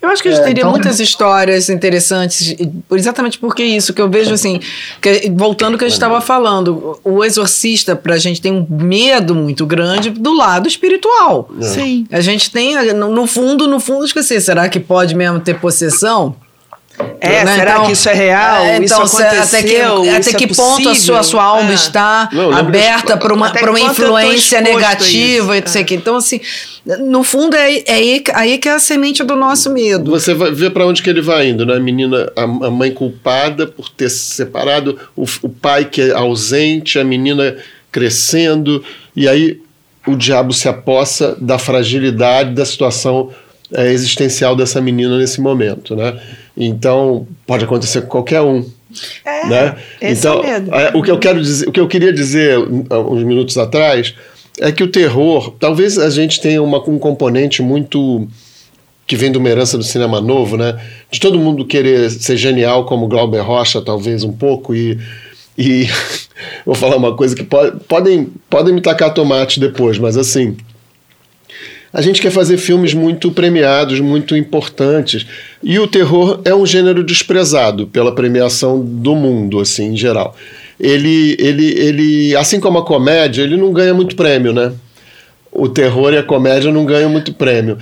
[0.00, 2.54] Eu acho que a gente É, teria então- muitas histórias interessantes,
[2.88, 4.60] por- exatamente porque isso que eu vejo assim,
[5.02, 9.34] que- voltando ao que a gente estava falando, o exorcista pra gente tem um medo
[9.34, 11.50] muito grande do lado espiritual.
[11.60, 12.06] Sim.
[12.12, 16.36] A gente tem, no no fundo, no fundo, esqueci, será que pode mesmo ter possessão?
[17.20, 17.56] É, Né?
[17.56, 18.64] será Então- que isso é real?
[18.64, 19.42] É, isso então, se- aconteceu?
[19.42, 21.74] até que, até isso é que ponto a sua, a sua alma possível?
[21.86, 25.58] está Não, aberta que- para uma, pra uma influência negativa isso?
[25.58, 25.94] e não sei o quê.
[25.94, 26.40] Então, assim,
[27.00, 30.10] no fundo, é, é aí, aí que é a semente do nosso medo.
[30.12, 31.74] Você vai ver para onde que ele vai indo, né?
[31.76, 36.12] A menina, a, a mãe culpada por ter se separado, o, o pai que é
[36.12, 37.56] ausente, a menina
[37.90, 38.82] crescendo,
[39.14, 39.60] e aí
[40.06, 43.30] o diabo se apossa da fragilidade da situação
[43.72, 46.16] eh, existencial dessa menina nesse momento, né?
[46.58, 48.64] Então pode acontecer com qualquer um.
[49.24, 49.76] É, né?
[50.00, 53.22] então, é o é, o que eu quero dizer, o que eu queria dizer uns
[53.22, 54.14] minutos atrás
[54.60, 58.26] é que o terror, talvez a gente tenha uma, um componente muito
[59.06, 60.78] que vem de uma herança do cinema novo, né?
[61.10, 64.98] De todo mundo querer ser genial como Glauber Rocha, talvez um pouco e
[65.56, 65.86] e
[66.64, 70.56] vou falar uma coisa que pode, podem podem me tacar tomate depois, mas assim,
[71.92, 75.26] a gente quer fazer filmes muito premiados, muito importantes.
[75.62, 80.36] E o terror é um gênero desprezado pela premiação do mundo, assim, em geral.
[80.78, 84.72] Ele, ele, ele, assim como a comédia, ele não ganha muito prêmio, né?
[85.50, 87.78] O terror e a comédia não ganham muito prêmio.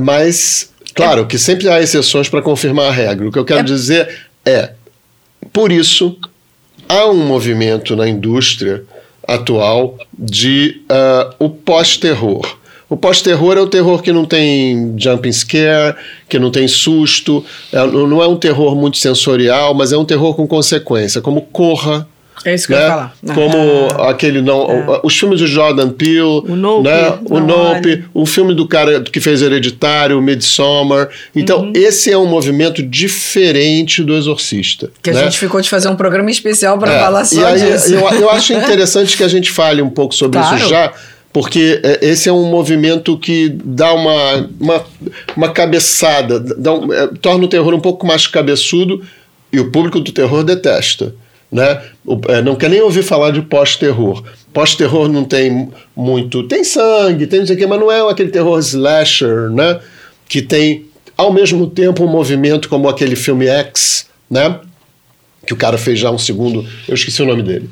[0.00, 3.28] Mas, claro, que sempre há exceções para confirmar a regra.
[3.28, 4.08] O que eu quero dizer
[4.44, 4.70] é,
[5.52, 6.16] por isso,
[6.88, 8.82] há um movimento na indústria
[9.26, 12.58] atual de ah, o pós-terror.
[12.88, 15.96] O pós-terror é o terror que não tem jumping scare,
[16.28, 20.34] que não tem susto, é- não é um terror muito sensorial, mas é um terror
[20.34, 22.06] com consequência, como Corra,
[22.44, 22.82] É isso que eu né?
[22.84, 23.14] ia falar.
[23.26, 23.32] Ah.
[23.34, 27.18] Como aquele não, os filmes do Jordan Peele, O Nope, né?
[27.24, 28.04] o Nope, olhe.
[28.12, 31.08] o filme do cara que fez Hereditário, Midsommar.
[31.34, 31.72] Então, Uhum.
[31.74, 34.90] esse é um movimento diferente do Exorcista.
[35.02, 35.24] Que a né?
[35.24, 37.94] gente ficou de fazer um programa especial para É, falar só e aí, disso.
[37.94, 40.56] Eu, eu acho interessante que a gente fale um pouco sobre Claro.
[40.56, 40.92] isso já,
[41.34, 44.84] porque é, esse é um movimento que dá uma, uma,
[45.36, 49.02] uma cabeçada, dá um, é, torna o terror um pouco mais cabeçudo
[49.52, 51.12] e o público do terror detesta.
[51.50, 51.82] Né?
[52.06, 54.22] O, é, não quer nem ouvir falar de pós-terror.
[54.52, 56.44] Pós-terror não tem muito.
[56.44, 59.80] Tem sangue, tem não sei o quê, mas não é aquele terror slasher, né?
[60.28, 64.60] Que tem, ao mesmo tempo, um movimento como aquele filme X, né?
[65.44, 67.68] Que o cara fez já um segundo, eu esqueci o nome dele,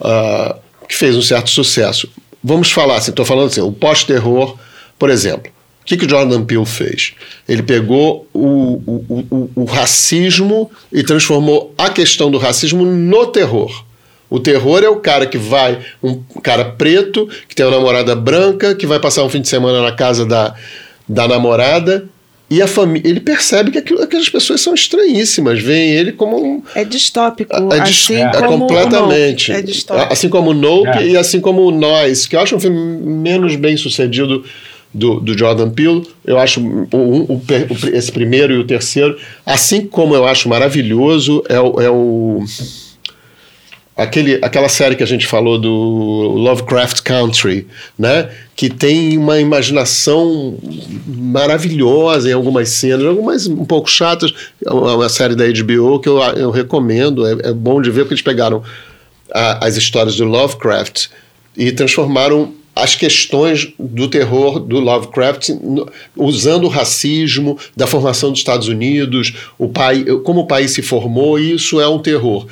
[0.00, 0.58] uh,
[0.88, 2.08] que fez um certo sucesso
[2.42, 4.56] vamos falar assim, estou falando assim, o pós-terror,
[4.98, 5.50] por exemplo.
[5.82, 7.14] O que, que Jordan Peele fez?
[7.48, 13.84] Ele pegou o, o, o, o, racismo e transformou a questão do racismo no terror.
[14.30, 18.76] O terror é o cara que vai, um cara preto, que tem uma namorada branca,
[18.76, 20.54] que vai passar um fim de semana na casa da,
[21.08, 22.08] da namorada
[22.52, 26.62] e a família, ele percebe que aquilo, aquelas pessoas são estranhíssimas, veem ele como um.
[26.74, 27.50] É distópico.
[27.72, 29.50] É, assim é, é completamente.
[29.50, 30.12] É distópico.
[30.12, 31.08] Assim como o Nope é.
[31.08, 34.44] e assim como o Nós, que eu acho um filme menos bem sucedido
[34.92, 36.06] do, do Jordan Peele.
[36.26, 37.42] Eu acho o, o, o,
[37.90, 41.80] esse primeiro e o terceiro, assim como eu acho maravilhoso, é o.
[41.80, 42.44] É o
[43.96, 47.66] aquele, aquela série que a gente falou do Lovecraft Country,
[47.98, 48.30] né?
[48.56, 50.58] Que tem uma imaginação
[51.06, 54.32] maravilhosa em algumas cenas, algumas um pouco chatas.
[54.64, 58.14] É uma série da HBO que eu, eu recomendo, é, é bom de ver porque
[58.14, 58.62] eles pegaram
[59.32, 61.08] a, as histórias do Lovecraft
[61.56, 65.50] e transformaram as questões do terror do Lovecraft
[66.16, 71.38] usando o racismo da formação dos Estados Unidos, o pai, como o país se formou,
[71.38, 72.46] isso é um terror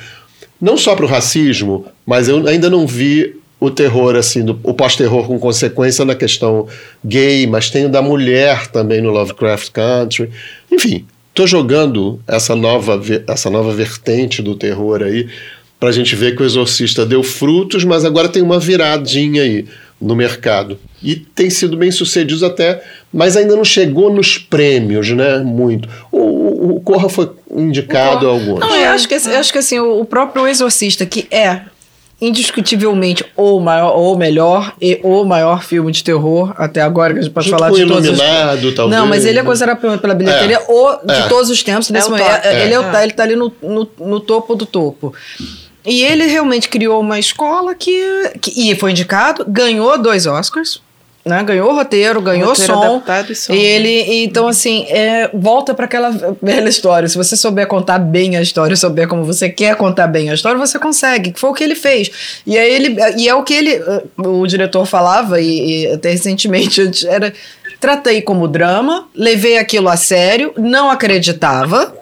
[0.61, 4.73] não só para o racismo, mas eu ainda não vi o terror, assim, do, o
[4.73, 6.67] pós-terror com consequência na questão
[7.03, 10.29] gay, mas tem o da mulher também no Lovecraft Country.
[10.71, 15.27] Enfim, estou jogando essa nova, essa nova vertente do terror aí
[15.79, 19.65] para a gente ver que o Exorcista deu frutos, mas agora tem uma viradinha aí
[19.99, 20.79] no mercado.
[21.03, 25.39] E tem sido bem sucedido até, mas ainda não chegou nos prêmios, né?
[25.39, 25.89] Muito.
[26.11, 28.59] O, o Corra foi indicado a alguns.
[28.59, 31.61] Não, eu acho que, eu acho que assim, o próprio Exorcista, que é
[32.21, 37.23] indiscutivelmente o maior ou melhor e o maior filme de terror até agora que a
[37.23, 38.99] gente pode Junto falar de todos os talvez.
[38.99, 40.71] Não, mas ele é considerado pela bilheteria é.
[40.71, 41.27] o de é.
[41.27, 41.89] todos os tempos.
[41.89, 42.63] Nesse é momento, é.
[42.63, 43.03] Ele, é, é.
[43.03, 45.15] ele tá ali no, no, no topo do topo.
[45.83, 50.79] E ele realmente criou uma escola que, que e foi indicado, ganhou dois Oscars.
[51.23, 51.43] Né?
[51.43, 53.03] Ganhou roteiro, ganhou roteiro som.
[53.29, 53.53] E, som.
[53.53, 56.09] e ele, então, assim, é, volta para aquela
[56.41, 57.07] velha história.
[57.07, 60.57] Se você souber contar bem a história, souber como você quer contar bem a história,
[60.57, 61.33] você consegue.
[61.35, 62.09] Foi o que ele fez.
[62.45, 63.81] E aí ele, e é o que ele,
[64.17, 67.31] o diretor falava, e, e até recentemente, era
[67.79, 71.95] tratei como drama, levei aquilo a sério, não acreditava.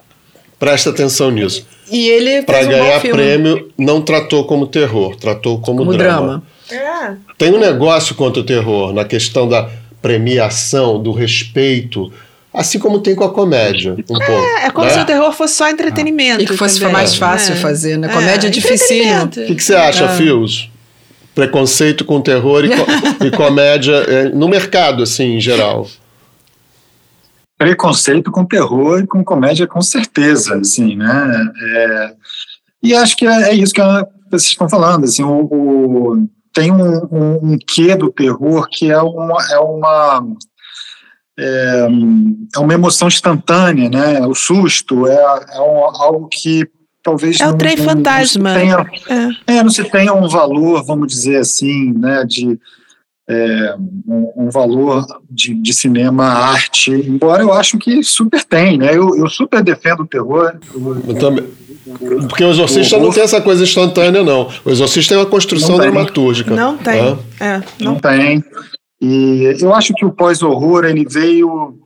[0.60, 5.80] Presta atenção nisso e ele para um ganhar prêmio não tratou como terror, tratou como,
[5.80, 6.20] como drama.
[6.20, 6.44] drama.
[6.72, 7.16] É.
[7.38, 9.70] Tem um negócio contra o terror na questão da
[10.02, 12.12] premiação, do respeito.
[12.54, 14.46] Assim como tem com a comédia, um é, pouco.
[14.66, 14.94] É como né?
[14.94, 16.42] se o terror fosse só entretenimento.
[16.42, 16.94] E que fosse também.
[16.94, 17.58] mais fácil é.
[17.58, 18.08] fazer, né?
[18.08, 18.98] Comédia é, é difícil.
[19.24, 20.18] O que, que, você acha, é.
[20.18, 20.70] Fios?
[21.36, 22.86] Preconceito com terror e, co
[23.26, 25.88] e comédia é, no mercado, assim, em geral
[27.60, 31.52] preconceito com terror e com comédia, com certeza, assim, né?
[31.76, 32.14] É,
[32.82, 33.82] e acho que é, é isso que
[34.32, 36.28] vocês estão falando, assim, o, o
[36.60, 40.26] tem um, um, um, quê do terror que é uma, é uma
[41.40, 41.88] é,
[42.56, 44.28] é uma emoção instantânea, né?
[44.28, 45.16] O susto é,
[45.54, 46.68] é um, algo que
[47.02, 48.54] talvez é o trem fantasma.
[48.54, 48.86] Não tenha,
[49.48, 49.58] é.
[49.58, 49.64] é.
[49.64, 52.26] não se tenha um valor, vamos dizer assim, né?
[52.26, 52.60] De
[53.30, 53.76] é,
[54.08, 58.90] um, um, valor de, de, cinema, arte, embora eu acho que super tem, né?
[58.90, 60.54] Eu, eu super defendo o terror.
[60.74, 61.48] Eu, também.
[62.28, 64.50] Porque o Exorcista o, não tem essa coisa instantânea, não.
[64.66, 66.56] O Exorcista tem uma construção não dramatúrgica.
[66.56, 67.20] Não tem.
[67.40, 67.46] Ah.
[67.46, 67.94] É, não.
[67.94, 68.44] não tem.
[69.00, 71.78] E eu acho que o pós-horror ele veio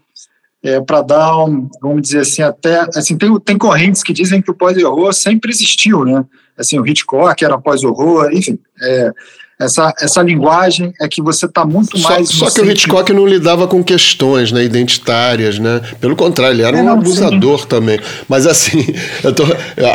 [0.63, 4.49] é, para dar, um, vamos dizer assim, até assim tem, tem correntes que dizem que
[4.49, 6.23] o pós-horror sempre existiu, né?
[6.57, 8.57] Assim, o Hitchcock era pós-horror, enfim.
[8.81, 9.11] É,
[9.59, 12.29] essa, essa linguagem é que você está muito só, mais.
[12.29, 15.79] Só que o Hitchcock não lidava com questões né, identitárias, né?
[16.01, 17.67] Pelo contrário, ele era é, um não, abusador sim.
[17.67, 17.99] também.
[18.27, 18.85] Mas assim,
[19.23, 19.43] eu tô,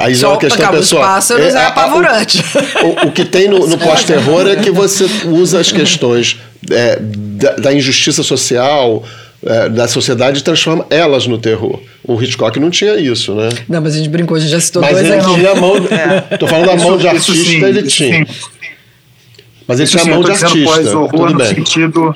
[0.01, 1.03] aí já é uma questão pessoal.
[1.03, 2.43] Os pássaros é, é apavorante.
[2.83, 6.39] O, o, que tem no, no pós-terror é que você usa as questões
[6.71, 9.05] é, da, da, injustiça social.
[9.41, 11.79] É, da sociedade e transforma elas no terror.
[12.03, 13.49] O Hitchcock não tinha isso, né?
[13.69, 15.35] Não, mas a gente brincou, a gente já citou mas dois ele aqui.
[15.37, 16.37] Tinha a mão, é.
[16.39, 18.27] Tô falando da mão de artista, sim, ele tinha.
[18.27, 18.35] Sim.
[19.69, 20.65] Mas ele chamou de artista.
[20.65, 22.15] Pós-horror no sentido,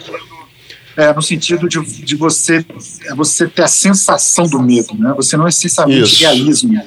[0.96, 2.64] é, no sentido de, de você,
[3.04, 5.12] é você ter a sensação do medo, né?
[5.14, 6.82] Você não é essencialmente realismo.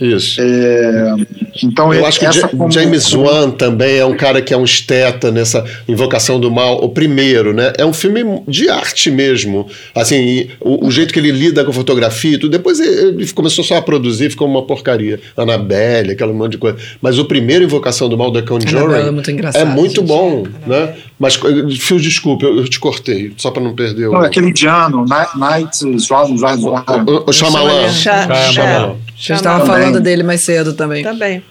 [0.00, 0.40] Isso.
[0.40, 1.14] É,
[1.62, 4.64] então, Eu ele- acho que como- James Wan também é um cara que é um
[4.64, 6.82] esteta nessa Invocação do Mal.
[6.84, 7.72] O primeiro, né?
[7.78, 9.68] É um filme de arte mesmo.
[9.94, 12.50] Assim, o, o jeito que ele lida com a fotografia e tudo.
[12.50, 15.20] Depois ele começou só a produzir, ficou uma porcaria.
[15.36, 16.76] Annabelle, aquela monte de coisa.
[17.00, 20.94] Mas o primeiro Invocação do Mal da Conjuring é muito engraçado, é muito bom, né?
[21.18, 21.36] Mas,
[21.78, 24.12] Fio, desculpa, eu, eu te cortei, só para não perder o...
[24.12, 25.98] Não, aquele indiano, Night, O,
[27.32, 27.32] Shyamalan.
[27.32, 27.90] Shyamalan.
[27.92, 31.02] chá- A gente estava falando dele mais cedo também.
[31.04, 31.42] Também.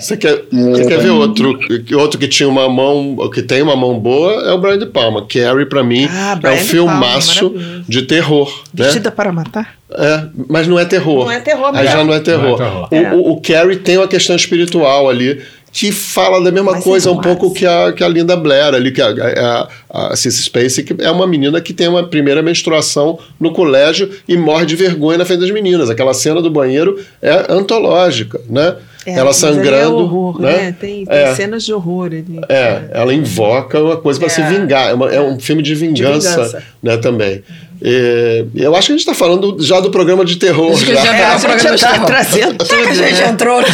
[0.00, 1.58] Você quer, você quer ver outro,
[1.98, 5.26] outro que tinha uma mão, que tem uma mão boa, é o Brian De Palma.
[5.26, 8.48] Carrie, pra mim, Ah, é um filmaço Palma, de terror.
[8.72, 8.84] Né?
[8.86, 9.74] Vestida para matar?
[9.90, 11.26] É, mas não é terror.
[11.26, 12.58] Não é terror Aí já não é terror.
[12.58, 12.88] Não é terror.
[12.90, 13.12] O, É.
[13.14, 15.42] o, o Carrie tem uma questão espiritual ali
[15.72, 18.92] que fala da mesma Mas coisa um pouco que a, que a Linda Blair ali,
[18.92, 23.18] que a, a, a Cissy Spacek que é uma menina que tem uma primeira menstruação
[23.40, 25.88] no colégio e morre de vergonha na frente das meninas.
[25.88, 28.76] Aquela cena do banheiro é antológica, né?
[29.06, 29.76] É, ela ali sangrando.
[29.76, 30.52] É horror, né?
[30.56, 30.74] né?
[30.78, 31.34] Tem, tem É.
[31.34, 32.40] cenas de horror ali.
[32.48, 34.30] É, ela invoca uma coisa para É.
[34.30, 34.90] se vingar.
[34.90, 36.62] É, uma- é um filme de vingança, vingança.
[36.82, 37.42] né, também.
[37.84, 40.72] É, eu acho que a gente está falando já do programa de terror.
[40.72, 41.04] Acho que já.
[41.04, 42.06] já É, a gente programa já tá de terror.
[42.06, 43.28] trazendo tudo, a gente né?
[43.28, 43.60] entrou.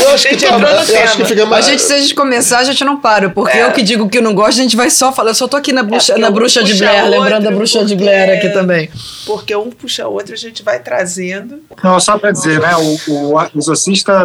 [0.00, 1.66] Eu acho que, gente tá- eu acho que fica A mais.
[1.66, 3.28] gente, se a gente começar, a gente não para.
[3.30, 3.64] Porque É.
[3.64, 5.30] eu que digo que não gosto, a gente vai só falar.
[5.30, 7.50] Eu só tô aqui na bruxa, porque na um bruxa de Blair, outro, lembrando da
[7.50, 8.90] bruxa de porque- Blair aqui também.
[9.26, 11.60] Porque um puxa o outro, a gente vai trazendo.
[11.82, 12.74] Não, só para dizer, né?
[12.76, 13.17] O, o
[13.54, 14.24] Exorcista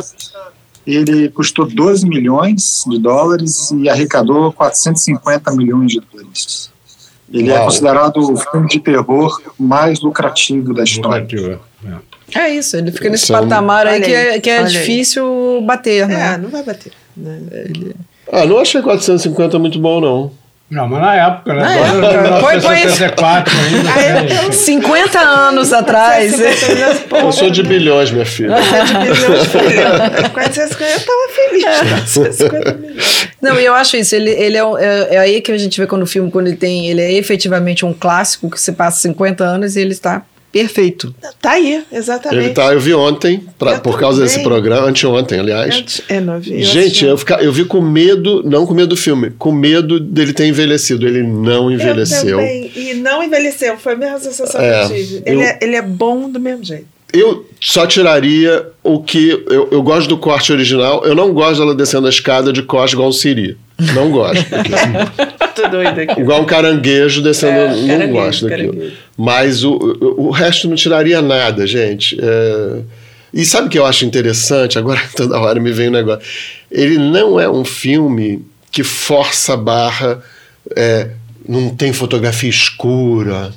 [0.85, 6.69] ele custou 12 milhões de dólares e arrecadou 450 milhões de dólares.
[7.31, 7.65] Ele é Uau.
[7.65, 11.21] considerado o filme de terror mais lucrativo da história.
[11.23, 12.13] Lucrativo, é.
[12.35, 14.67] É isso, ele fica nesse é patamar aí Olha que é, aí, que é olha
[14.67, 14.71] aí.
[14.73, 16.37] difícil bater, É, né?
[16.37, 16.91] não vai bater.
[17.15, 17.39] né?
[18.31, 20.31] Ah, não achei 450 muito bom, não.
[20.69, 21.61] Não, mas na época, né?
[21.61, 22.39] Na Agora, época.
[22.39, 23.93] Põe- põe 1974 ainda.
[23.93, 24.25] Aí eu né?
[24.39, 26.33] tenho 50 anos atrás.
[27.11, 28.55] Eu sou de bilhões, minha filha.
[30.33, 31.63] Quase eu tava feliz.
[31.63, 33.29] 450 milhões.
[33.41, 34.15] Não, e eu acho isso.
[34.15, 36.57] Ele, ele é, é, é aí que a gente vê quando o filme, quando ele
[36.57, 36.87] tem.
[36.87, 41.13] Ele é efetivamente um clássico que se passa 50 anos e ele está perfeito.
[41.41, 42.45] Tá aí, exatamente.
[42.45, 45.75] Ele tá, eu vi ontem, pra- Eu por causa desse programa, anteontem, aliás.
[45.75, 46.63] Antes- É, não vi.
[46.63, 50.31] Gente, eu, fica, eu vi com medo, não com medo do filme, com medo dele
[50.31, 51.07] ter envelhecido.
[51.07, 52.39] Ele não envelheceu.
[52.39, 52.71] Eu também.
[52.75, 53.77] E não envelheceu.
[53.77, 55.15] Foi a mesma sensação É, que eu tive.
[55.25, 56.85] eu- Ele, é, ele é bom do mesmo jeito.
[57.11, 59.29] Eu só tiraria o que.
[59.47, 62.93] Eu, eu gosto do corte original, eu não gosto dela descendo a escada de costas
[62.93, 63.55] igual um siri.
[63.93, 64.45] Não gosto.
[65.55, 66.19] Tô doido aqui.
[66.19, 67.53] igual um caranguejo descendo.
[67.53, 68.73] É, não caranguejo, gosto daquilo.
[68.73, 68.97] caranguejo.
[69.17, 72.17] Mas o, o, o resto não tiraria nada, gente.
[72.19, 72.79] É,
[73.33, 74.77] E sabe o que eu acho interessante?
[74.77, 76.23] Agora toda hora me vem um negócio.
[76.71, 80.23] Ele não é um filme que força a barra,
[80.75, 81.09] é,
[81.47, 83.51] não tem fotografia escura,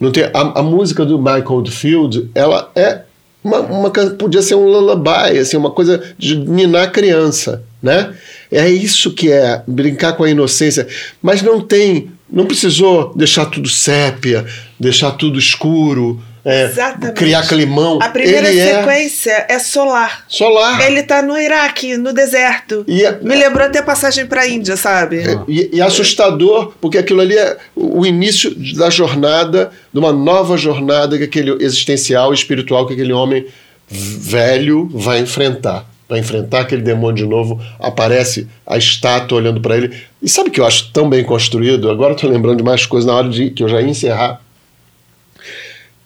[0.00, 3.02] não tem a, a música do Michael Oldfield, ela é
[3.44, 8.14] uma, uma podia ser um lullaby, assim, uma coisa de ninar criança, né?
[8.52, 10.86] É isso que é brincar com a inocência,
[11.22, 14.44] mas não tem, não precisou deixar tudo sépia,
[14.78, 17.14] deixar tudo escuro, é, Exatamente.
[17.14, 18.00] criar climão.
[18.02, 20.24] A primeira Ele é sequência é solar.
[20.28, 20.84] solar.
[20.84, 22.84] Ele tá no Iraque, no deserto.
[22.88, 25.18] E é- Me lembrou até passagem pra Índia, sabe?
[25.20, 30.12] É, E, e assustador, porque aquilo ali é o o início da jornada, de uma
[30.12, 33.46] nova jornada que aquele existencial e espiritual que aquele homem
[33.88, 35.86] velho vai enfrentar.
[36.12, 39.96] Vai enfrentar aquele demônio de novo, aparece a estátua olhando para ele.
[40.22, 41.90] E sabe o que eu acho tão bem construído?
[41.90, 44.42] Agora estou lembrando de mais coisas na hora de que eu já ia encerrar.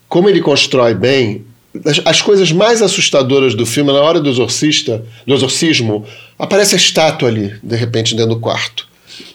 [0.09, 1.45] Como ele constrói bem
[1.85, 6.07] as, as coisas mais assustadoras do filme, na hora do exorcista, do exorcismo,
[6.39, 8.87] aparece a estátua ali, de repente, dentro do quarto.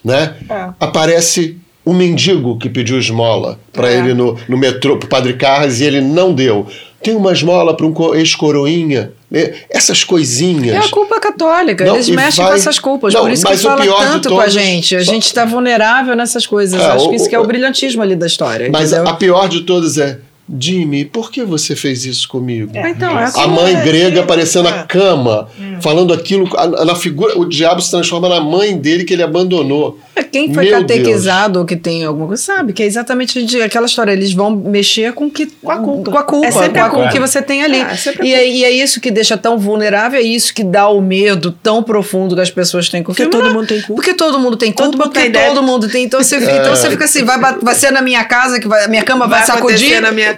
[0.02, 0.36] Né?
[0.50, 0.70] É.
[0.80, 3.98] Aparece o mendigo que pediu esmola para É.
[3.98, 6.66] ele no, no metrô, pro Padre Carras, e ele não deu.
[7.04, 9.12] Tem uma esmola para um co- ex-coroinha.
[9.30, 9.54] né?
[9.70, 10.76] Essas coisinhas.
[10.76, 11.86] É a culpa católica.
[11.86, 13.14] Não, Eles mexem vai- com essas culpas.
[13.14, 14.96] Não, Por isso que o fala tanto com a todos- gente.
[14.96, 16.80] A gente está vulnerável nessas coisas.
[16.80, 18.70] É, Acho o- que isso que é o o- brilhantismo ali da história.
[18.72, 19.10] Mas entendeu?
[19.12, 20.20] a pior de todas é:
[20.60, 22.72] Jimmy, por que você fez isso comigo?
[22.76, 24.72] Então, é A mãe É, grega é, aparecendo é.
[24.72, 25.48] na cama,
[25.82, 29.98] falando aquilo, a- na figura, o diabo se transforma na mãe dele que ele abandonou.
[30.16, 33.62] É, Quem foi Meu catequizado ou que tem alguma coisa sabe que é exatamente gente-
[33.62, 34.12] aquela história.
[34.12, 36.12] Eles vão mexer com, que, Com a culpa.
[36.12, 37.10] com a culpa, É sempre com, a culpa.
[37.10, 37.78] que você tem ali.
[37.78, 40.90] É, é e, é, e é isso que deixa tão vulnerável, é isso que dá
[40.90, 43.94] o medo tão profundo que as pessoas têm com o Porque todo mundo tem culpa.
[44.02, 46.04] Porque todo mundo tem culpa, Todo mundo porque tem todo mundo tem.
[46.04, 46.58] Então você, É.
[46.58, 49.28] então você fica assim, vai, vai ser na minha casa que vai, a minha cama
[49.28, 50.02] vai, Vai sacudir.
[50.02, 50.31] na minha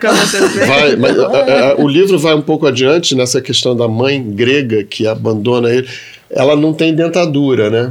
[0.68, 4.84] Vai, mas, é, é, o livro vai um pouco adiante nessa questão da mãe grega
[4.84, 5.88] que abandona ele.
[6.30, 7.89] Ela não tem dentadura, né?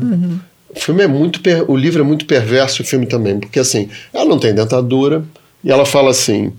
[0.74, 3.88] O filme é muito per- o livro é muito perverso, o filme também, porque assim,
[4.12, 5.22] ela não tem dentadura
[5.62, 6.52] e ela fala assim: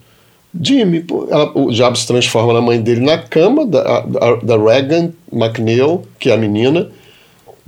[0.62, 5.10] Jimmy, ela, o diabo se transforma na mãe dele na cama da, da, da Regan
[5.32, 6.89] McNeil, que é a menina.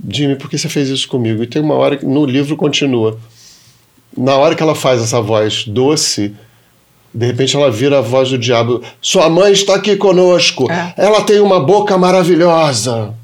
[0.08, 1.42] Jimmy, por que você fez isso comigo?
[1.42, 3.18] E tem uma hora que no livro continua.
[4.16, 6.32] Na hora que ela faz essa voz doce,
[7.16, 8.82] de repente ela vira a voz do diabo.
[9.00, 10.70] Sua mãe está aqui conosco.
[10.70, 10.92] É.
[10.98, 13.14] Ela tem uma boca maravilhosa.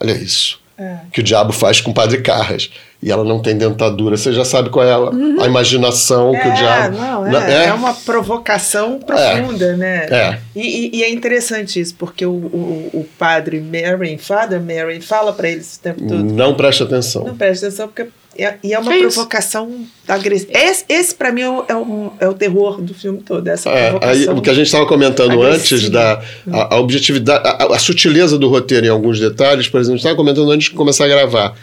[0.00, 0.58] Olha isso.
[0.78, 0.96] É.
[1.12, 2.70] Que o diabo faz com o padre Carras.
[3.06, 4.16] E ela não tem dentadura.
[4.16, 5.12] Você já sabe qual é ela.
[5.40, 6.98] a imaginação que o diabo.
[6.98, 10.06] Não, é, Na- é uma provocação profunda, né?
[10.10, 10.38] É.
[10.56, 15.48] E, e- é interessante isso, porque o, o, o padre Marion, Father Marion, fala para
[15.48, 16.24] eles o tempo todo.
[16.24, 17.22] Não preste atenção.
[17.24, 19.70] Não preste atenção, porque é, e é uma É provocação
[20.08, 20.50] agressiva.
[20.58, 23.70] Esse, esse para mim, é o, é, o, é o terror do filme todo, essa
[23.70, 24.36] É, aí, provocação.
[24.36, 25.54] o que a gente estava comentando agressiva.
[25.54, 29.94] antes da a, a objetividade, a, a sutileza do roteiro em alguns detalhes, por exemplo,
[29.94, 31.54] a gente estava comentando antes de começar a gravar.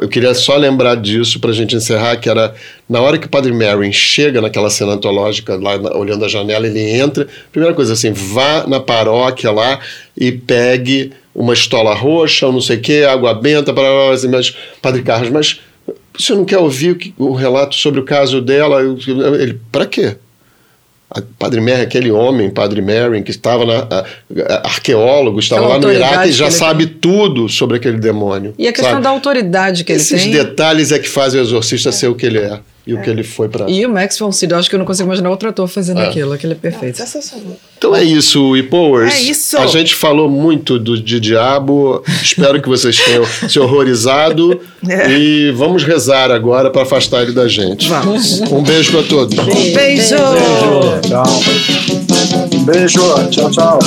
[0.00, 2.54] Eu, queria só lembrar disso para a gente encerrar, que era
[2.88, 6.66] na hora que o Padre Marion chega naquela cena antológica, lá na- olhando a janela,
[6.66, 7.26] ele entra.
[7.52, 9.78] Primeira coisa assim, vá na paróquia lá
[10.16, 14.56] e pegue uma estola roxa, ou não sei o quê, água benta, para assim, mas
[14.80, 15.60] Padre Carlos, mas
[16.18, 18.80] você não quer ouvir o, que- o relato sobre o caso dela?
[18.82, 20.16] Ele, para quê?
[21.10, 23.74] A- Padre Mary, aquele homem, Padre Mary, que estava na.
[23.78, 24.04] a-
[24.48, 28.54] a- arqueólogo, estava Aquela lá no Iraque e já ele sabe tudo sobre aquele demônio.
[28.58, 29.02] E a questão sabe?
[29.04, 30.32] da autoridade que ele Esses tem.
[30.32, 33.22] detalhes é que fazem o exorcista ser o que ele é e o que ele
[33.24, 33.68] foi para.
[33.68, 36.06] E o Max von Sydow, acho que eu não consigo imaginar outro ator fazendo É.
[36.08, 36.98] aquilo, aquele é perfeito.
[36.98, 37.56] Sensacional.
[37.76, 39.12] Então é isso, e Powers.
[39.12, 39.58] É isso.
[39.58, 42.02] A gente falou muito do, de diabo.
[42.22, 44.60] Espero que vocês tenham se horrorizado.
[44.88, 45.10] É.
[45.10, 47.88] E vamos rezar agora para afastar ele da gente.
[47.88, 48.40] Vamos.
[48.42, 49.34] Um beijo para todos.
[49.74, 50.14] Beijo!
[51.06, 51.24] Tchau.
[52.54, 53.00] Um beijo.
[53.30, 53.78] Tchau, tchau.